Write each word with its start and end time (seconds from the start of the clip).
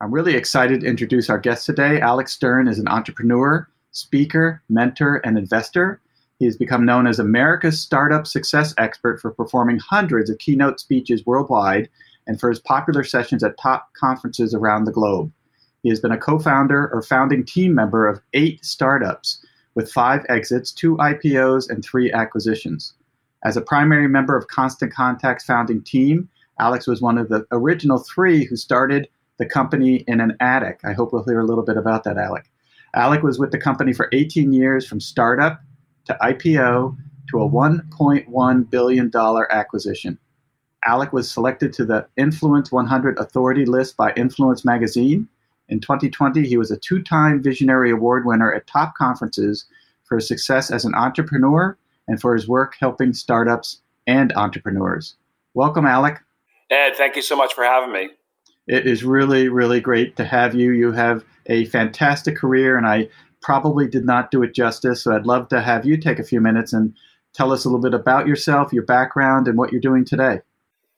I'm 0.00 0.14
really 0.14 0.36
excited 0.36 0.80
to 0.80 0.86
introduce 0.86 1.28
our 1.28 1.40
guest 1.40 1.66
today. 1.66 2.00
Alec 2.00 2.28
Stern 2.28 2.68
is 2.68 2.78
an 2.78 2.86
entrepreneur, 2.86 3.68
speaker, 3.90 4.62
mentor, 4.68 5.20
and 5.24 5.36
investor. 5.36 6.00
He 6.38 6.44
has 6.44 6.56
become 6.56 6.86
known 6.86 7.08
as 7.08 7.18
America's 7.18 7.80
startup 7.80 8.24
success 8.24 8.72
expert 8.78 9.20
for 9.20 9.32
performing 9.32 9.80
hundreds 9.80 10.30
of 10.30 10.38
keynote 10.38 10.78
speeches 10.78 11.26
worldwide 11.26 11.88
and 12.28 12.38
for 12.38 12.48
his 12.48 12.60
popular 12.60 13.02
sessions 13.02 13.42
at 13.42 13.58
top 13.58 13.88
conferences 13.94 14.54
around 14.54 14.84
the 14.84 14.92
globe. 14.92 15.32
He 15.82 15.88
has 15.88 15.98
been 15.98 16.12
a 16.12 16.18
co 16.18 16.38
founder 16.38 16.88
or 16.92 17.02
founding 17.02 17.44
team 17.44 17.74
member 17.74 18.06
of 18.06 18.20
eight 18.34 18.64
startups 18.64 19.44
with 19.74 19.90
five 19.90 20.24
exits, 20.28 20.70
two 20.70 20.96
IPOs, 20.98 21.68
and 21.68 21.84
three 21.84 22.12
acquisitions. 22.12 22.94
As 23.44 23.56
a 23.56 23.62
primary 23.62 24.06
member 24.06 24.36
of 24.36 24.46
Constant 24.46 24.92
Contact's 24.92 25.44
founding 25.44 25.82
team, 25.82 26.28
Alec 26.60 26.86
was 26.86 27.02
one 27.02 27.18
of 27.18 27.28
the 27.28 27.44
original 27.50 27.98
three 27.98 28.44
who 28.44 28.54
started 28.54 29.08
the 29.38 29.46
company 29.46 30.04
in 30.06 30.20
an 30.20 30.36
attic. 30.40 30.80
I 30.84 30.92
hope 30.92 31.12
we'll 31.12 31.24
hear 31.24 31.40
a 31.40 31.46
little 31.46 31.64
bit 31.64 31.76
about 31.76 32.04
that, 32.04 32.18
Alec. 32.18 32.50
Alec 32.94 33.22
was 33.22 33.38
with 33.38 33.52
the 33.52 33.58
company 33.58 33.92
for 33.92 34.08
18 34.12 34.52
years 34.52 34.86
from 34.86 35.00
startup 35.00 35.60
to 36.06 36.16
IPO 36.22 36.96
to 37.30 37.42
a 37.42 37.48
$1.1 37.48 38.70
billion 38.70 39.10
acquisition. 39.50 40.18
Alec 40.86 41.12
was 41.12 41.30
selected 41.30 41.72
to 41.74 41.84
the 41.84 42.06
Influence 42.16 42.72
100 42.72 43.18
Authority 43.18 43.66
list 43.66 43.96
by 43.96 44.12
Influence 44.14 44.64
magazine. 44.64 45.28
In 45.68 45.80
2020, 45.80 46.46
he 46.46 46.56
was 46.56 46.70
a 46.70 46.76
two 46.76 47.02
time 47.02 47.42
Visionary 47.42 47.90
Award 47.90 48.24
winner 48.24 48.52
at 48.52 48.66
top 48.66 48.94
conferences 48.94 49.66
for 50.04 50.16
his 50.16 50.28
success 50.28 50.70
as 50.70 50.84
an 50.84 50.94
entrepreneur 50.94 51.76
and 52.06 52.20
for 52.20 52.34
his 52.34 52.48
work 52.48 52.76
helping 52.80 53.12
startups 53.12 53.82
and 54.06 54.32
entrepreneurs. 54.32 55.16
Welcome, 55.52 55.84
Alec. 55.84 56.20
Ed, 56.70 56.94
thank 56.96 57.16
you 57.16 57.22
so 57.22 57.36
much 57.36 57.52
for 57.52 57.64
having 57.64 57.92
me. 57.92 58.10
It 58.68 58.86
is 58.86 59.02
really, 59.02 59.48
really 59.48 59.80
great 59.80 60.16
to 60.16 60.24
have 60.24 60.54
you. 60.54 60.72
You 60.72 60.92
have 60.92 61.24
a 61.46 61.64
fantastic 61.66 62.36
career, 62.36 62.76
and 62.76 62.86
I 62.86 63.08
probably 63.40 63.88
did 63.88 64.04
not 64.04 64.30
do 64.30 64.42
it 64.42 64.54
justice. 64.54 65.02
So 65.02 65.16
I'd 65.16 65.26
love 65.26 65.48
to 65.48 65.62
have 65.62 65.86
you 65.86 65.96
take 65.96 66.18
a 66.18 66.24
few 66.24 66.40
minutes 66.40 66.74
and 66.74 66.94
tell 67.32 67.50
us 67.50 67.64
a 67.64 67.68
little 67.68 67.80
bit 67.80 67.94
about 67.94 68.26
yourself, 68.26 68.72
your 68.72 68.84
background, 68.84 69.48
and 69.48 69.56
what 69.56 69.72
you're 69.72 69.80
doing 69.80 70.04
today. 70.04 70.42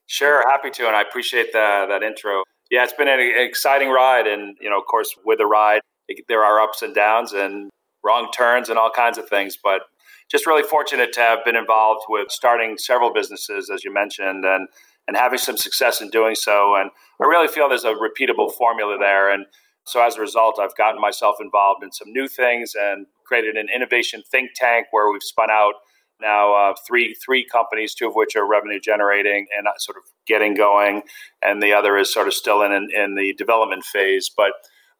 Sure, 0.07 0.43
happy 0.49 0.69
to, 0.71 0.87
and 0.87 0.95
I 0.95 1.01
appreciate 1.01 1.53
the, 1.53 1.85
that 1.87 2.03
intro. 2.03 2.43
Yeah, 2.69 2.83
it's 2.83 2.93
been 2.93 3.07
an 3.07 3.19
exciting 3.19 3.89
ride, 3.89 4.27
and 4.27 4.57
you 4.59 4.69
know, 4.69 4.77
of 4.77 4.85
course, 4.85 5.15
with 5.23 5.37
the 5.37 5.45
ride, 5.45 5.81
there 6.27 6.43
are 6.43 6.59
ups 6.59 6.81
and 6.81 6.93
downs 6.93 7.31
and 7.31 7.69
wrong 8.03 8.29
turns 8.35 8.67
and 8.67 8.77
all 8.77 8.91
kinds 8.93 9.17
of 9.17 9.29
things. 9.29 9.57
But 9.61 9.83
just 10.29 10.45
really 10.45 10.63
fortunate 10.63 11.13
to 11.13 11.21
have 11.21 11.39
been 11.45 11.55
involved 11.55 12.01
with 12.09 12.31
starting 12.31 12.77
several 12.77 13.13
businesses, 13.13 13.69
as 13.69 13.85
you 13.85 13.93
mentioned, 13.93 14.43
and 14.43 14.67
and 15.07 15.17
having 15.17 15.39
some 15.39 15.57
success 15.57 16.01
in 16.01 16.09
doing 16.09 16.35
so. 16.35 16.75
And 16.75 16.89
I 17.21 17.25
really 17.25 17.47
feel 17.47 17.69
there's 17.69 17.83
a 17.83 17.93
repeatable 17.93 18.53
formula 18.53 18.97
there. 18.99 19.31
And 19.31 19.45
so 19.85 20.05
as 20.05 20.17
a 20.17 20.21
result, 20.21 20.59
I've 20.59 20.75
gotten 20.75 21.01
myself 21.01 21.37
involved 21.41 21.83
in 21.83 21.91
some 21.91 22.11
new 22.11 22.27
things 22.27 22.73
and 22.79 23.07
created 23.25 23.55
an 23.55 23.67
innovation 23.73 24.23
think 24.31 24.51
tank 24.55 24.87
where 24.91 25.11
we've 25.11 25.23
spun 25.23 25.49
out 25.49 25.75
now 26.21 26.53
uh, 26.53 26.73
three 26.87 27.15
three 27.15 27.45
companies, 27.45 27.95
two 27.95 28.07
of 28.07 28.13
which 28.13 28.35
are 28.35 28.47
revenue 28.47 28.79
generating 28.79 29.47
and 29.57 29.67
sort 29.77 29.97
of 29.97 30.03
getting 30.27 30.53
going, 30.53 31.01
and 31.41 31.61
the 31.61 31.73
other 31.73 31.97
is 31.97 32.13
sort 32.13 32.27
of 32.27 32.33
still 32.33 32.61
in 32.61 32.71
in, 32.71 32.87
in 32.95 33.15
the 33.15 33.33
development 33.33 33.83
phase. 33.83 34.29
But 34.35 34.51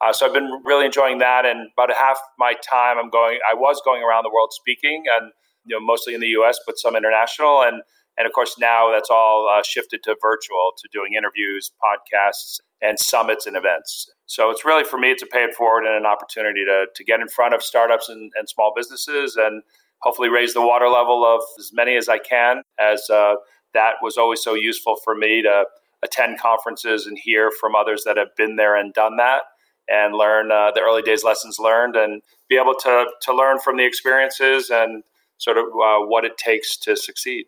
uh, 0.01 0.11
so 0.11 0.25
I've 0.25 0.34
been 0.34 0.61
really 0.66 0.85
enjoying 0.85 1.19
that, 1.19 1.45
and 1.45 1.69
about 1.78 1.95
half 1.95 2.17
my 2.40 2.53
time 2.67 2.97
I'm 2.97 3.09
going. 3.09 3.38
I 3.50 3.53
was 3.53 3.81
going 3.85 4.03
around 4.03 4.23
the 4.23 4.31
world 4.34 4.50
speaking, 4.51 5.03
and 5.16 5.31
you 5.66 5.79
know 5.79 5.85
mostly 5.85 6.16
in 6.16 6.22
the 6.22 6.28
U.S., 6.28 6.59
but 6.66 6.79
some 6.79 6.95
international, 6.95 7.61
and 7.61 7.84
and 8.17 8.27
of 8.27 8.33
course, 8.33 8.55
now 8.59 8.91
that's 8.91 9.09
all 9.09 9.49
uh, 9.51 9.61
shifted 9.63 10.03
to 10.03 10.16
virtual, 10.22 10.72
to 10.77 10.89
doing 10.91 11.13
interviews, 11.17 11.72
podcasts, 11.81 12.59
and 12.81 12.99
summits 12.99 13.45
and 13.45 13.55
events. 13.55 14.11
So 14.25 14.49
it's 14.49 14.66
really, 14.66 14.83
for 14.83 14.97
me, 14.97 15.11
it's 15.11 15.23
a 15.23 15.25
pay 15.25 15.44
it 15.44 15.55
forward 15.55 15.85
and 15.85 15.95
an 15.95 16.05
opportunity 16.05 16.66
to, 16.66 16.85
to 16.94 17.03
get 17.03 17.19
in 17.19 17.27
front 17.27 17.53
of 17.53 17.63
startups 17.63 18.09
and, 18.09 18.31
and 18.35 18.49
small 18.49 18.73
businesses 18.75 19.35
and 19.35 19.63
hopefully 20.01 20.29
raise 20.29 20.53
the 20.53 20.61
water 20.61 20.88
level 20.88 21.25
of 21.25 21.41
as 21.59 21.72
many 21.73 21.95
as 21.95 22.09
I 22.09 22.17
can, 22.17 22.63
as 22.79 23.09
uh, 23.09 23.35
that 23.73 23.95
was 24.01 24.17
always 24.17 24.41
so 24.41 24.55
useful 24.55 24.97
for 25.03 25.16
me 25.16 25.41
to 25.43 25.66
attend 26.03 26.39
conferences 26.39 27.05
and 27.05 27.17
hear 27.17 27.51
from 27.59 27.75
others 27.75 28.03
that 28.05 28.17
have 28.17 28.35
been 28.35 28.55
there 28.55 28.75
and 28.75 28.93
done 28.93 29.17
that 29.17 29.43
and 29.88 30.16
learn 30.16 30.51
uh, 30.51 30.72
the 30.73 30.81
early 30.81 31.01
days 31.01 31.23
lessons 31.23 31.59
learned 31.59 31.95
and 31.95 32.22
be 32.49 32.57
able 32.57 32.73
to, 32.73 33.05
to 33.22 33.35
learn 33.35 33.59
from 33.59 33.78
the 33.78 33.85
experiences 33.85 34.69
and 34.69 35.03
sort 35.38 35.57
of 35.57 35.66
uh, 35.66 35.99
what 36.05 36.25
it 36.25 36.38
takes 36.38 36.78
to 36.78 36.95
succeed. 36.95 37.45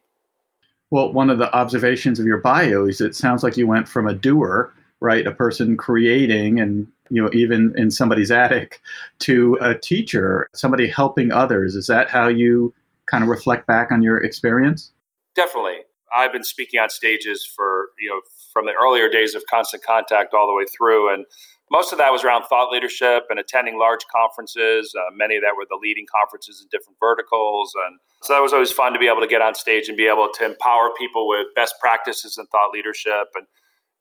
Well, 0.94 1.12
one 1.12 1.32
of 1.32 1.40
the 1.40 1.52
observations 1.56 2.20
of 2.20 2.28
your 2.28 2.38
bio 2.38 2.86
is 2.86 3.02
it 3.02 3.16
sounds 3.16 3.42
like 3.42 3.58
you 3.58 3.66
went 3.66 3.88
from 3.88 4.06
a 4.06 4.14
doer, 4.14 4.72
right, 5.00 5.26
a 5.26 5.32
person 5.32 5.76
creating 5.76 6.60
and 6.60 6.86
you 7.10 7.20
know 7.20 7.32
even 7.34 7.74
in 7.76 7.90
somebody's 7.90 8.30
attic 8.30 8.80
to 9.22 9.58
a 9.60 9.74
teacher, 9.74 10.48
somebody 10.54 10.88
helping 10.88 11.32
others. 11.32 11.74
Is 11.74 11.88
that 11.88 12.12
how 12.12 12.28
you 12.28 12.76
kind 13.08 13.24
of 13.24 13.30
reflect 13.32 13.66
back 13.66 13.92
on 13.92 14.04
your 14.04 14.18
experience? 14.18 14.92
Definitely. 15.34 15.78
I've 16.16 16.32
been 16.32 16.44
speaking 16.44 16.80
on 16.80 16.92
stages 16.92 17.44
for, 17.44 17.88
you 18.00 18.12
know, 18.12 18.22
from 18.54 18.68
the 18.68 18.74
earlier 18.80 19.10
days 19.10 19.34
of 19.34 19.42
constant 19.50 19.84
contact 19.84 20.36
all 20.36 20.46
the 20.46 20.54
way 20.54 20.66
through 20.78 21.12
and 21.12 21.26
most 21.74 21.92
of 21.92 21.98
that 21.98 22.12
was 22.12 22.24
around 22.24 22.44
thought 22.44 22.72
leadership 22.72 23.24
and 23.32 23.40
attending 23.40 23.80
large 23.80 24.06
conferences. 24.06 24.94
Uh, 24.96 25.10
many 25.12 25.36
of 25.36 25.42
that 25.42 25.56
were 25.58 25.66
the 25.68 25.80
leading 25.82 26.06
conferences 26.06 26.62
in 26.62 26.68
different 26.70 26.98
verticals, 27.00 27.74
and 27.88 27.98
so 28.22 28.34
that 28.34 28.42
was 28.42 28.54
always 28.54 28.72
fun 28.72 28.94
to 28.94 29.00
be 29.00 29.08
able 29.08 29.22
to 29.22 29.28
get 29.28 29.42
on 29.42 29.56
stage 29.56 29.90
and 29.90 29.98
be 29.98 30.06
able 30.06 30.30
to 30.36 30.46
empower 30.46 30.92
people 30.98 31.28
with 31.28 31.48
best 31.56 31.74
practices 31.82 32.38
and 32.38 32.48
thought 32.50 32.72
leadership. 32.72 33.34
And 33.34 33.48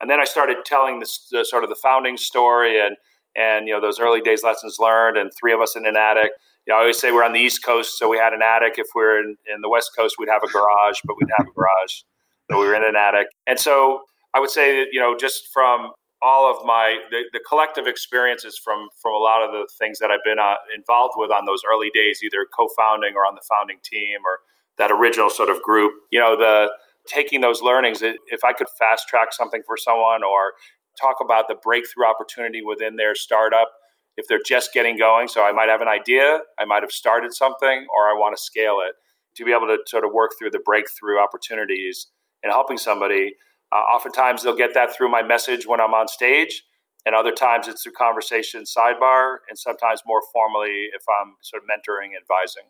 and 0.02 0.11
then 0.11 0.20
I 0.20 0.25
started 0.25 0.58
telling 0.67 0.99
the, 0.99 1.44
sort 1.44 1.62
of 1.62 1.70
the 1.70 1.76
founding 1.76 2.17
story 2.17 2.79
and 2.79 2.97
and 3.35 3.67
you 3.67 3.73
know 3.73 3.81
those 3.81 3.99
early 3.99 4.20
days 4.20 4.43
lessons 4.43 4.76
learned. 4.79 5.17
And 5.17 5.31
three 5.41 5.55
of 5.55 5.61
us 5.61 5.75
in 5.75 5.87
an 5.87 5.97
attic. 5.97 6.32
You 6.67 6.73
know, 6.73 6.76
I 6.76 6.81
always 6.82 6.99
say 6.99 7.11
we're 7.11 7.25
on 7.25 7.32
the 7.32 7.41
East 7.41 7.64
Coast, 7.64 7.99
so 7.99 8.08
we 8.08 8.19
had 8.19 8.35
an 8.35 8.43
attic. 8.43 8.75
If 8.76 8.88
we 8.94 9.02
are 9.02 9.19
in, 9.19 9.37
in 9.52 9.62
the 9.62 9.69
West 9.69 9.91
Coast, 9.99 10.17
we'd 10.19 10.29
have 10.29 10.44
a 10.44 10.52
garage, 10.52 11.00
but 11.05 11.17
we'd 11.19 11.31
have 11.38 11.49
a 11.49 11.52
garage. 11.52 12.02
We 12.50 12.56
were 12.56 12.75
in 12.75 12.85
an 12.85 12.94
attic, 12.94 13.29
and 13.47 13.58
so 13.58 14.02
I 14.35 14.41
would 14.41 14.50
say 14.50 14.76
that 14.76 14.88
you 14.93 15.00
know 15.00 15.17
just 15.17 15.49
from 15.52 15.93
all 16.23 16.49
of 16.49 16.65
my 16.65 16.99
the, 17.11 17.25
the, 17.33 17.41
collective 17.49 17.87
experiences 17.87 18.57
from 18.57 18.89
from 19.01 19.13
a 19.13 19.19
lot 19.19 19.43
of 19.43 19.51
the 19.51 19.69
things 19.79 19.99
that 19.99 20.11
I've 20.11 20.25
been 20.25 20.39
uh, 20.39 20.55
involved 20.75 21.15
with 21.17 21.31
on 21.31 21.47
those 21.47 21.63
early 21.71 21.91
days, 21.93 22.21
either 22.23 22.47
co-founding 22.57 23.15
or 23.17 23.27
on 23.27 23.35
the 23.35 23.43
founding 23.49 23.79
team 23.83 24.21
or 24.25 24.39
that 24.79 24.93
original 24.93 25.31
sort 25.31 25.51
of 25.51 25.61
group. 25.63 25.93
You 26.11 26.21
know, 26.21 26.37
the 26.37 26.71
taking 27.07 27.41
those 27.41 27.63
learnings. 27.63 28.03
If 28.03 28.45
I 28.45 28.53
could 28.53 28.69
fast 28.79 29.09
track 29.09 29.33
something 29.33 29.63
for 29.67 29.77
someone 29.77 30.23
or 30.23 30.53
talk 31.01 31.17
about 31.21 31.49
the 31.49 31.57
breakthrough 31.63 32.07
opportunity 32.07 32.63
within 32.63 32.97
their 32.97 33.15
startup, 33.15 33.69
if 34.17 34.27
they're 34.29 34.43
just 34.47 34.73
getting 34.73 34.99
going, 34.99 35.29
so 35.29 35.45
I 35.45 35.53
might 35.53 35.69
have 35.69 35.81
an 35.81 35.89
idea, 35.89 36.41
I 36.59 36.65
might 36.65 36.83
have 36.83 36.93
started 36.93 37.33
something, 37.33 37.87
or 37.97 38.09
I 38.09 38.15
want 38.15 38.37
to 38.37 38.43
scale 38.43 38.81
it. 38.87 38.95
to 39.35 39.45
be 39.45 39.53
able 39.53 39.67
to 39.67 39.79
sort 39.87 40.05
of 40.05 40.13
work 40.13 40.33
through 40.39 40.51
the 40.51 40.61
breakthrough 40.65 41.19
opportunities 41.19 42.09
and 42.43 42.53
helping 42.53 42.77
somebody. 42.77 43.35
Uh, 43.73 43.77
oftentimes 43.77 44.43
they'll 44.43 44.57
get 44.57 44.75
that 44.75 44.95
through 44.95 45.11
my 45.11 45.23
message 45.23 45.67
when 45.67 45.81
I'm 45.81 45.95
on 45.95 46.07
stage, 46.07 46.65
and 47.07 47.15
other 47.15 47.33
times 47.33 47.69
it's 47.69 47.83
through 47.83 47.93
conversation 47.93 48.65
sidebar, 48.65 49.37
and 49.49 49.59
sometimes 49.59 50.03
more 50.07 50.21
formally 50.33 50.89
if 50.95 51.03
I'm 51.09 51.35
sort 51.41 51.63
of 51.63 51.69
mentoring, 51.69 52.11
advising. 52.21 52.65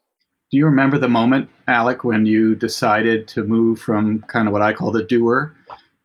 Do 0.51 0.59
you 0.59 0.67
remember 0.67 0.99
the 0.99 1.09
moment, 1.09 1.49
Alec, 1.67 2.05
when 2.05 2.27
you 2.27 2.55
decided 2.55 3.27
to 3.29 3.43
move 3.43 3.81
from 3.81 4.21
kind 4.29 4.47
of 4.47 4.53
what 4.53 4.63
I 4.63 4.73
call 4.75 4.93
the 4.93 5.03
doer 5.03 5.57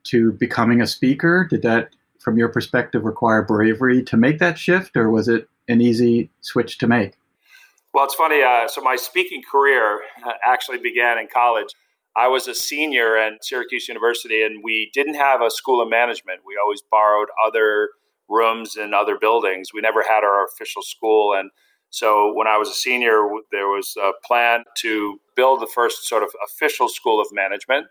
to 0.06 0.32
becoming 0.32 0.82
a 0.82 0.88
speaker? 0.88 1.46
Did 1.50 1.62
that, 1.64 1.90
from 2.20 2.38
your 2.38 2.48
perspective, 2.48 3.04
require 3.04 3.42
bravery 3.44 4.02
to 4.04 4.18
make 4.18 4.40
that 4.40 4.58
shift, 4.58 4.96
or 4.96 5.12
was 5.12 5.28
it 5.28 5.50
an 5.68 5.82
easy 5.82 6.30
switch 6.40 6.78
to 6.78 6.88
make? 6.88 7.18
Well, 7.94 8.06
it's 8.06 8.16
funny. 8.16 8.42
Uh, 8.42 8.68
so 8.68 8.82
my 8.82 8.96
speaking 8.96 9.42
career 9.50 10.02
uh, 10.26 10.32
actually 10.46 10.78
began 10.78 11.18
in 11.18 11.28
college. 11.28 11.74
I 12.18 12.28
was 12.28 12.48
a 12.48 12.56
senior 12.56 13.16
at 13.16 13.46
Syracuse 13.46 13.88
University, 13.88 14.42
and 14.42 14.64
we 14.64 14.90
didn't 14.92 15.14
have 15.14 15.42
a 15.42 15.52
school 15.52 15.82
of 15.84 15.90
management. 15.90 16.42
We 16.44 16.58
always 16.62 16.82
borrowed 16.82 17.30
other 17.46 17.90
rooms 18.28 18.76
in 18.76 18.92
other 18.96 19.20
buildings. 19.20 19.70
We 19.72 19.82
never 19.82 20.02
had 20.02 20.24
our 20.24 20.44
official 20.44 20.82
school. 20.82 21.36
And 21.36 21.52
so 21.92 22.34
when 22.34 22.48
I 22.48 22.58
was 22.58 22.70
a 22.70 22.74
senior, 22.74 23.30
there 23.52 23.68
was 23.68 23.96
a 24.02 24.14
plan 24.26 24.64
to 24.80 25.20
build 25.36 25.62
the 25.62 25.68
first 25.68 26.08
sort 26.08 26.24
of 26.24 26.30
official 26.44 26.90
school 26.90 27.22
of 27.22 27.28
management. 27.32 27.86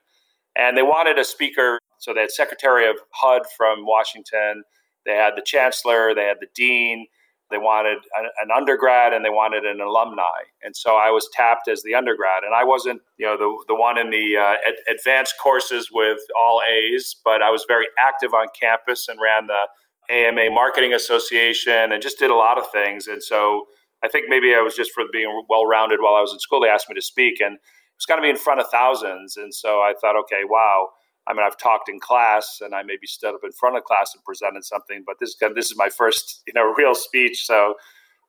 And 0.56 0.76
they 0.76 0.82
wanted 0.82 1.20
a 1.20 1.24
speaker. 1.24 1.78
So 1.98 2.12
they 2.12 2.22
had 2.22 2.32
Secretary 2.32 2.90
of 2.90 2.96
HUD 3.12 3.42
from 3.56 3.86
Washington, 3.86 4.64
they 5.06 5.14
had 5.14 5.34
the 5.36 5.42
chancellor, 5.42 6.14
they 6.14 6.24
had 6.24 6.38
the 6.40 6.48
dean, 6.54 7.06
they 7.50 7.58
wanted 7.58 7.98
an, 8.16 8.50
undergrad 8.54 9.12
and 9.12 9.24
they 9.24 9.30
wanted 9.30 9.64
an 9.64 9.80
alumni. 9.80 10.46
And 10.62 10.74
so 10.74 10.96
I 10.96 11.10
was 11.10 11.28
tapped 11.32 11.68
as 11.68 11.82
the 11.82 11.94
undergrad. 11.94 12.42
And 12.44 12.54
I 12.54 12.64
wasn't, 12.64 13.00
you 13.18 13.26
know, 13.26 13.36
the, 13.36 13.56
the 13.68 13.74
one 13.74 13.98
in 13.98 14.10
the 14.10 14.36
uh, 14.36 14.56
ad- 14.66 14.96
advanced 14.98 15.34
courses 15.40 15.88
with 15.92 16.18
all 16.40 16.60
A's, 16.68 17.14
but 17.24 17.42
I 17.42 17.50
was 17.50 17.64
very 17.68 17.86
active 18.00 18.34
on 18.34 18.46
campus 18.58 19.08
and 19.08 19.18
ran 19.22 19.46
the 19.46 19.68
AMA 20.12 20.50
Marketing 20.50 20.92
Association 20.92 21.92
and 21.92 22.02
just 22.02 22.18
did 22.18 22.30
a 22.30 22.34
lot 22.34 22.58
of 22.58 22.70
things. 22.70 23.06
And 23.06 23.22
so 23.22 23.66
I 24.02 24.08
think 24.08 24.26
maybe 24.28 24.54
I 24.54 24.60
was 24.60 24.74
just 24.74 24.92
for 24.92 25.04
being 25.12 25.42
well 25.48 25.66
rounded 25.66 26.00
while 26.00 26.14
I 26.14 26.20
was 26.20 26.32
in 26.32 26.38
school. 26.38 26.60
They 26.60 26.68
asked 26.68 26.88
me 26.88 26.94
to 26.94 27.02
speak, 27.02 27.40
and 27.40 27.58
it's 27.96 28.06
going 28.06 28.20
to 28.20 28.22
be 28.22 28.30
in 28.30 28.36
front 28.36 28.60
of 28.60 28.66
thousands. 28.70 29.36
And 29.36 29.54
so 29.54 29.80
I 29.80 29.94
thought, 30.00 30.16
okay, 30.20 30.42
wow. 30.48 30.88
I 31.28 31.32
mean, 31.32 31.44
I've 31.44 31.56
talked 31.56 31.88
in 31.88 31.98
class, 31.98 32.60
and 32.60 32.74
I 32.74 32.82
maybe 32.82 33.06
stood 33.06 33.34
up 33.34 33.40
in 33.42 33.52
front 33.52 33.76
of 33.76 33.84
class 33.84 34.12
and 34.14 34.24
presented 34.24 34.64
something, 34.64 35.02
but 35.06 35.16
this 35.20 35.36
this 35.54 35.70
is 35.70 35.76
my 35.76 35.88
first, 35.88 36.42
you 36.46 36.52
know, 36.54 36.72
real 36.78 36.94
speech. 36.94 37.44
So 37.46 37.74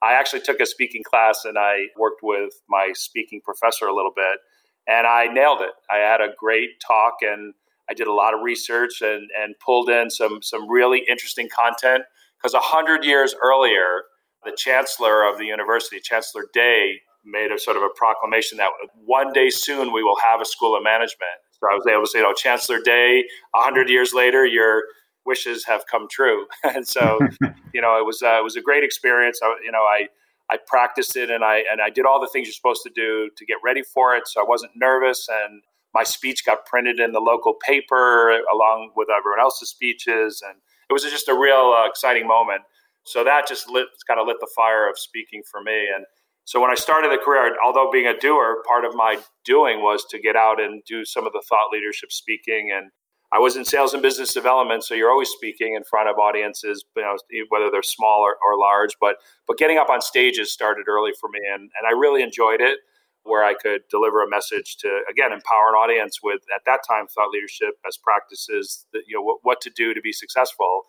I 0.01 0.13
actually 0.13 0.41
took 0.41 0.59
a 0.59 0.65
speaking 0.65 1.03
class, 1.03 1.45
and 1.45 1.57
I 1.57 1.87
worked 1.97 2.21
with 2.23 2.53
my 2.69 2.91
speaking 2.93 3.41
professor 3.43 3.85
a 3.85 3.95
little 3.95 4.13
bit, 4.15 4.39
and 4.87 5.05
I 5.05 5.27
nailed 5.27 5.61
it. 5.61 5.71
I 5.89 5.97
had 5.97 6.21
a 6.21 6.29
great 6.37 6.81
talk, 6.85 7.15
and 7.21 7.53
I 7.89 7.93
did 7.93 8.07
a 8.07 8.13
lot 8.13 8.33
of 8.33 8.41
research 8.41 9.01
and 9.01 9.29
and 9.39 9.55
pulled 9.63 9.89
in 9.89 10.09
some 10.09 10.41
some 10.41 10.69
really 10.69 11.03
interesting 11.09 11.49
content 11.49 12.03
because 12.37 12.53
a 12.53 12.59
hundred 12.59 13.05
years 13.05 13.35
earlier, 13.41 14.03
the 14.43 14.53
chancellor 14.57 15.27
of 15.27 15.37
the 15.37 15.45
university, 15.45 15.99
Chancellor 15.99 16.45
Day, 16.53 17.01
made 17.23 17.51
a 17.51 17.59
sort 17.59 17.77
of 17.77 17.83
a 17.83 17.89
proclamation 17.95 18.57
that 18.57 18.69
one 19.05 19.33
day 19.33 19.49
soon 19.49 19.91
we 19.91 20.03
will 20.03 20.17
have 20.23 20.41
a 20.41 20.45
school 20.45 20.75
of 20.75 20.83
management 20.83 21.37
so 21.59 21.67
I 21.71 21.75
was 21.75 21.87
able 21.87 22.03
to 22.03 22.07
say, 22.07 22.19
you 22.19 22.23
know, 22.23 22.33
Chancellor 22.33 22.79
Day, 22.79 23.25
a 23.55 23.61
hundred 23.61 23.89
years 23.89 24.13
later, 24.13 24.45
your 24.45 24.83
wishes 25.25 25.65
have 25.65 25.83
come 25.89 26.07
true. 26.09 26.45
and 26.63 26.87
so, 26.87 27.19
you 27.73 27.81
know, 27.81 27.97
it 27.99 28.05
was 28.05 28.21
uh, 28.21 28.37
it 28.39 28.43
was 28.43 28.55
a 28.55 28.61
great 28.61 28.83
experience. 28.83 29.39
I, 29.43 29.55
you 29.63 29.71
know, 29.71 29.81
I 29.81 30.07
I 30.49 30.57
practiced 30.65 31.15
it 31.15 31.29
and 31.29 31.43
I 31.43 31.63
and 31.71 31.81
I 31.81 31.89
did 31.89 32.05
all 32.05 32.21
the 32.21 32.27
things 32.27 32.47
you're 32.47 32.53
supposed 32.53 32.83
to 32.83 32.91
do 32.95 33.29
to 33.35 33.45
get 33.45 33.57
ready 33.63 33.83
for 33.83 34.15
it. 34.15 34.27
So 34.27 34.41
I 34.41 34.45
wasn't 34.47 34.71
nervous, 34.75 35.27
and 35.45 35.61
my 35.93 36.03
speech 36.03 36.45
got 36.45 36.65
printed 36.65 36.99
in 36.99 37.11
the 37.11 37.19
local 37.19 37.55
paper 37.55 38.39
along 38.53 38.91
with 38.95 39.09
everyone 39.09 39.39
else's 39.39 39.69
speeches, 39.69 40.43
and 40.47 40.57
it 40.89 40.93
was 40.93 41.03
just 41.03 41.27
a 41.27 41.35
real 41.35 41.75
uh, 41.77 41.87
exciting 41.87 42.27
moment. 42.27 42.61
So 43.03 43.23
that 43.23 43.47
just 43.47 43.69
lit 43.69 43.87
kind 44.07 44.19
of 44.19 44.27
lit 44.27 44.37
the 44.39 44.49
fire 44.55 44.89
of 44.89 44.97
speaking 44.97 45.41
for 45.49 45.61
me, 45.61 45.87
and 45.93 46.05
so 46.47 46.61
when 46.61 46.71
I 46.71 46.75
started 46.75 47.11
the 47.11 47.17
career, 47.17 47.57
although 47.61 47.91
being 47.91 48.07
a 48.07 48.17
doer, 48.17 48.63
part 48.65 48.85
of 48.85 48.95
my 48.95 49.19
doing 49.43 49.81
was 49.81 50.05
to 50.11 50.17
get 50.17 50.37
out 50.37 50.61
and 50.61 50.81
do 50.85 51.03
some 51.03 51.27
of 51.27 51.33
the 51.33 51.43
thought 51.45 51.71
leadership 51.73 52.09
speaking. 52.09 52.71
And 52.73 52.89
I 53.33 53.39
was 53.39 53.57
in 53.57 53.65
sales 53.65 53.93
and 53.93 54.01
business 54.01 54.33
development, 54.33 54.85
so 54.85 54.93
you're 54.93 55.11
always 55.11 55.27
speaking 55.27 55.75
in 55.75 55.83
front 55.83 56.07
of 56.07 56.17
audiences, 56.17 56.85
you 56.95 57.01
know, 57.01 57.17
whether 57.49 57.69
they're 57.69 57.83
small 57.83 58.21
or, 58.21 58.37
or 58.47 58.57
large. 58.57 58.95
But 59.01 59.17
but 59.45 59.57
getting 59.57 59.77
up 59.77 59.89
on 59.89 59.99
stages 59.99 60.49
started 60.49 60.87
early 60.87 61.11
for 61.19 61.27
me, 61.27 61.41
and 61.53 61.63
and 61.63 61.85
I 61.85 61.91
really 61.91 62.23
enjoyed 62.23 62.61
it, 62.61 62.79
where 63.23 63.43
I 63.43 63.53
could 63.53 63.81
deliver 63.91 64.23
a 64.23 64.29
message 64.29 64.77
to 64.77 65.01
again 65.11 65.33
empower 65.33 65.67
an 65.67 65.75
audience 65.75 66.19
with 66.23 66.39
at 66.55 66.61
that 66.65 66.79
time 66.87 67.07
thought 67.07 67.31
leadership 67.31 67.73
best 67.83 68.01
practices, 68.01 68.85
that, 68.93 69.01
you 69.05 69.17
know 69.17 69.21
what, 69.21 69.39
what 69.43 69.59
to 69.61 69.69
do 69.69 69.93
to 69.93 69.99
be 69.99 70.13
successful. 70.13 70.83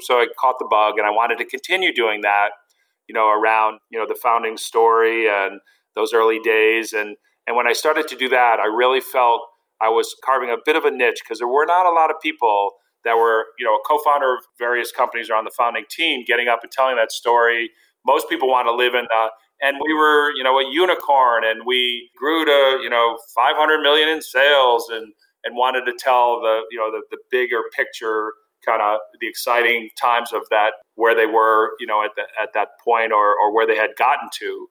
So 0.00 0.20
I 0.20 0.26
caught 0.38 0.58
the 0.58 0.68
bug, 0.68 0.98
and 0.98 1.06
I 1.06 1.10
wanted 1.10 1.38
to 1.38 1.46
continue 1.46 1.94
doing 1.94 2.20
that 2.20 2.50
you 3.08 3.14
know, 3.14 3.28
around, 3.30 3.80
you 3.90 3.98
know, 3.98 4.06
the 4.06 4.18
founding 4.22 4.56
story 4.56 5.28
and 5.28 5.60
those 5.94 6.12
early 6.12 6.38
days. 6.40 6.92
And, 6.92 7.16
and 7.46 7.56
when 7.56 7.66
I 7.66 7.72
started 7.72 8.06
to 8.08 8.16
do 8.16 8.28
that, 8.28 8.60
I 8.60 8.66
really 8.66 9.00
felt 9.00 9.42
I 9.80 9.88
was 9.88 10.14
carving 10.24 10.50
a 10.50 10.56
bit 10.64 10.76
of 10.76 10.84
a 10.84 10.90
niche 10.90 11.20
because 11.24 11.38
there 11.38 11.48
were 11.48 11.66
not 11.66 11.86
a 11.86 11.90
lot 11.90 12.10
of 12.10 12.16
people 12.22 12.72
that 13.04 13.16
were, 13.16 13.46
you 13.58 13.64
know, 13.64 13.74
a 13.74 13.80
co-founder 13.86 14.34
of 14.34 14.40
various 14.58 14.92
companies 14.92 15.30
or 15.30 15.36
on 15.36 15.44
the 15.44 15.52
founding 15.56 15.84
team 15.90 16.24
getting 16.26 16.48
up 16.48 16.60
and 16.62 16.70
telling 16.70 16.96
that 16.96 17.12
story. 17.12 17.70
Most 18.06 18.28
people 18.28 18.48
want 18.48 18.66
to 18.66 18.74
live 18.74 18.94
in 18.94 19.04
the 19.04 19.28
and 19.60 19.76
we 19.84 19.92
were, 19.92 20.30
you 20.36 20.44
know, 20.44 20.58
a 20.58 20.70
unicorn 20.70 21.44
and 21.44 21.62
we 21.66 22.10
grew 22.16 22.44
to, 22.44 22.78
you 22.80 22.88
know, 22.88 23.18
500 23.34 23.80
million 23.80 24.08
in 24.08 24.22
sales 24.22 24.88
and 24.90 25.12
and 25.44 25.56
wanted 25.56 25.84
to 25.84 25.96
tell 25.96 26.40
the, 26.40 26.62
you 26.70 26.78
know, 26.78 26.90
the, 26.90 27.02
the 27.10 27.18
bigger 27.30 27.62
picture 27.74 28.32
kind 28.64 28.82
of 28.82 29.00
the 29.20 29.28
exciting 29.28 29.88
times 30.00 30.32
of 30.32 30.42
that 30.50 30.72
where 30.94 31.14
they 31.14 31.26
were 31.26 31.70
you 31.80 31.86
know 31.86 32.04
at, 32.04 32.10
the, 32.16 32.22
at 32.40 32.50
that 32.54 32.68
point 32.84 33.12
or, 33.12 33.34
or 33.38 33.54
where 33.54 33.66
they 33.66 33.76
had 33.76 33.90
gotten 33.98 34.28
to. 34.40 34.68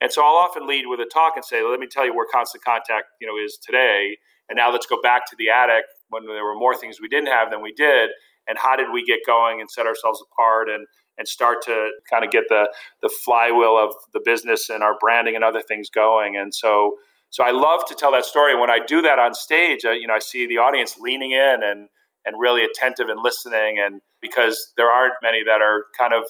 And 0.00 0.10
so 0.12 0.22
i'll 0.22 0.36
often 0.36 0.66
lead 0.66 0.86
with 0.86 1.00
a 1.00 1.06
talk 1.06 1.34
and 1.36 1.44
say 1.44 1.62
let 1.62 1.80
me 1.80 1.86
tell 1.86 2.04
you 2.04 2.14
where 2.14 2.26
constant 2.30 2.64
contact 2.64 3.06
you 3.20 3.26
know 3.26 3.36
is 3.42 3.58
today. 3.64 4.16
And 4.48 4.56
now 4.56 4.72
let's 4.72 4.86
go 4.86 5.00
back 5.00 5.26
to 5.30 5.36
the 5.38 5.48
attic 5.48 5.84
when 6.08 6.26
there 6.26 6.44
were 6.44 6.56
more 6.56 6.76
things 6.76 7.00
we 7.00 7.08
didn't 7.08 7.28
have 7.28 7.50
than 7.50 7.62
we 7.62 7.72
did. 7.72 8.10
And 8.48 8.58
how 8.58 8.74
did 8.74 8.88
we 8.92 9.04
get 9.04 9.20
going 9.24 9.60
and 9.60 9.70
set 9.70 9.86
ourselves 9.86 10.22
apart 10.32 10.68
and 10.68 10.86
and 11.18 11.28
start 11.28 11.62
to 11.66 11.90
kind 12.10 12.24
of 12.24 12.30
get 12.30 12.44
the 12.48 12.68
the 13.02 13.08
flywheel 13.08 13.78
of 13.78 13.94
the 14.12 14.20
business 14.24 14.70
and 14.70 14.82
our 14.82 14.96
branding 14.98 15.34
and 15.36 15.44
other 15.44 15.62
things 15.62 15.88
going? 15.88 16.36
And 16.36 16.54
so 16.54 16.96
so 17.30 17.44
I 17.44 17.52
love 17.52 17.86
to 17.86 17.94
tell 17.94 18.10
that 18.12 18.24
story. 18.24 18.58
When 18.58 18.70
I 18.70 18.80
do 18.84 19.00
that 19.02 19.18
on 19.20 19.34
stage, 19.34 19.84
uh, 19.84 19.92
you 19.92 20.08
know, 20.08 20.14
I 20.14 20.18
see 20.18 20.46
the 20.46 20.58
audience 20.58 20.98
leaning 20.98 21.30
in 21.30 21.60
and 21.62 21.88
and 22.24 22.36
really 22.38 22.64
attentive 22.64 23.08
and 23.08 23.20
listening. 23.22 23.78
And 23.84 24.00
because 24.20 24.72
there 24.76 24.90
aren't 24.90 25.14
many 25.22 25.42
that 25.44 25.60
are 25.60 25.84
kind 25.96 26.12
of 26.12 26.24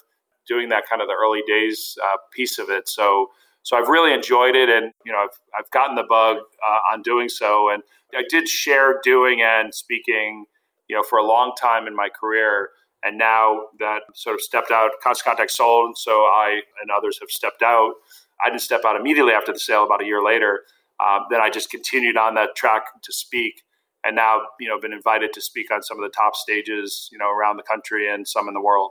doing 0.47 0.68
that 0.68 0.85
kind 0.88 1.00
of 1.00 1.09
the 1.09 1.14
early 1.14 1.42
days 1.47 1.97
uh, 2.04 2.16
piece 2.32 2.59
of 2.59 2.70
it. 2.70 2.88
So, 2.88 3.28
so 3.62 3.76
I've 3.76 3.88
really 3.88 4.12
enjoyed 4.12 4.56
it, 4.56 4.68
and 4.68 4.92
you 5.04 5.12
know, 5.12 5.18
I've 5.18 5.38
I've 5.59 5.70
gotten 5.70 5.94
the 5.94 6.06
bug 6.09 6.38
uh, 6.38 6.94
on 6.94 7.02
doing 7.02 7.28
so, 7.28 7.68
and 7.68 7.82
I 8.16 8.25
did 8.28 8.49
share 8.49 9.00
doing 9.02 9.42
and 9.42 9.75
speaking, 9.75 10.47
you 10.88 10.97
know, 10.97 11.02
for 11.02 11.18
a 11.18 11.25
long 11.25 11.52
time 11.61 11.87
in 11.87 11.94
my 11.94 12.09
career. 12.09 12.70
And 13.02 13.16
now 13.16 13.66
that 13.78 14.02
sort 14.14 14.35
of 14.35 14.40
stepped 14.42 14.70
out, 14.70 14.90
Constant 15.02 15.25
Contact 15.25 15.50
sold, 15.50 15.97
so 15.99 16.12
I 16.12 16.61
and 16.82 16.90
others 16.90 17.18
have 17.20 17.30
stepped 17.30 17.62
out. 17.62 17.94
I 18.42 18.49
didn't 18.49 18.62
step 18.62 18.82
out 18.87 18.97
immediately 18.97 19.32
after 19.32 19.52
the 19.52 19.59
sale, 19.59 19.85
about 19.85 20.02
a 20.02 20.06
year 20.06 20.23
later. 20.23 20.61
Um, 21.00 21.26
then 21.30 21.40
I 21.40 21.49
just 21.49 21.70
continued 21.70 22.16
on 22.16 22.35
that 22.35 22.54
track 22.56 22.85
to 23.02 23.12
speak 23.12 23.62
and 24.04 24.16
now 24.16 24.40
you 24.59 24.69
know 24.69 24.80
been 24.80 24.92
invited 24.92 25.33
to 25.35 25.40
speak 25.40 25.71
on 25.71 25.83
some 25.83 25.99
of 25.99 26.02
the 26.02 26.14
top 26.14 26.35
stages 26.35 27.09
you 27.12 27.19
know 27.19 27.30
around 27.30 27.57
the 27.57 27.62
country 27.62 28.12
and 28.12 28.26
some 28.26 28.49
in 28.49 28.54
the 28.54 28.61
world. 28.61 28.90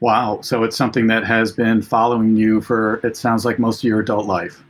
Wow. 0.00 0.40
So 0.42 0.62
it's 0.62 0.76
something 0.76 1.06
that 1.06 1.24
has 1.24 1.52
been 1.52 1.80
following 1.80 2.36
you 2.36 2.60
for 2.60 2.96
it 3.06 3.16
sounds 3.16 3.44
like 3.44 3.58
most 3.58 3.78
of 3.80 3.84
your 3.84 4.00
adult 4.00 4.26
life. 4.26 4.62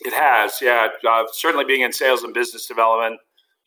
It 0.00 0.14
has 0.14 0.60
yeah. 0.62 0.88
Uh, 1.06 1.24
certainly 1.32 1.64
being 1.64 1.82
in 1.82 1.92
sales 1.92 2.22
and 2.22 2.32
business 2.32 2.66
development 2.66 3.20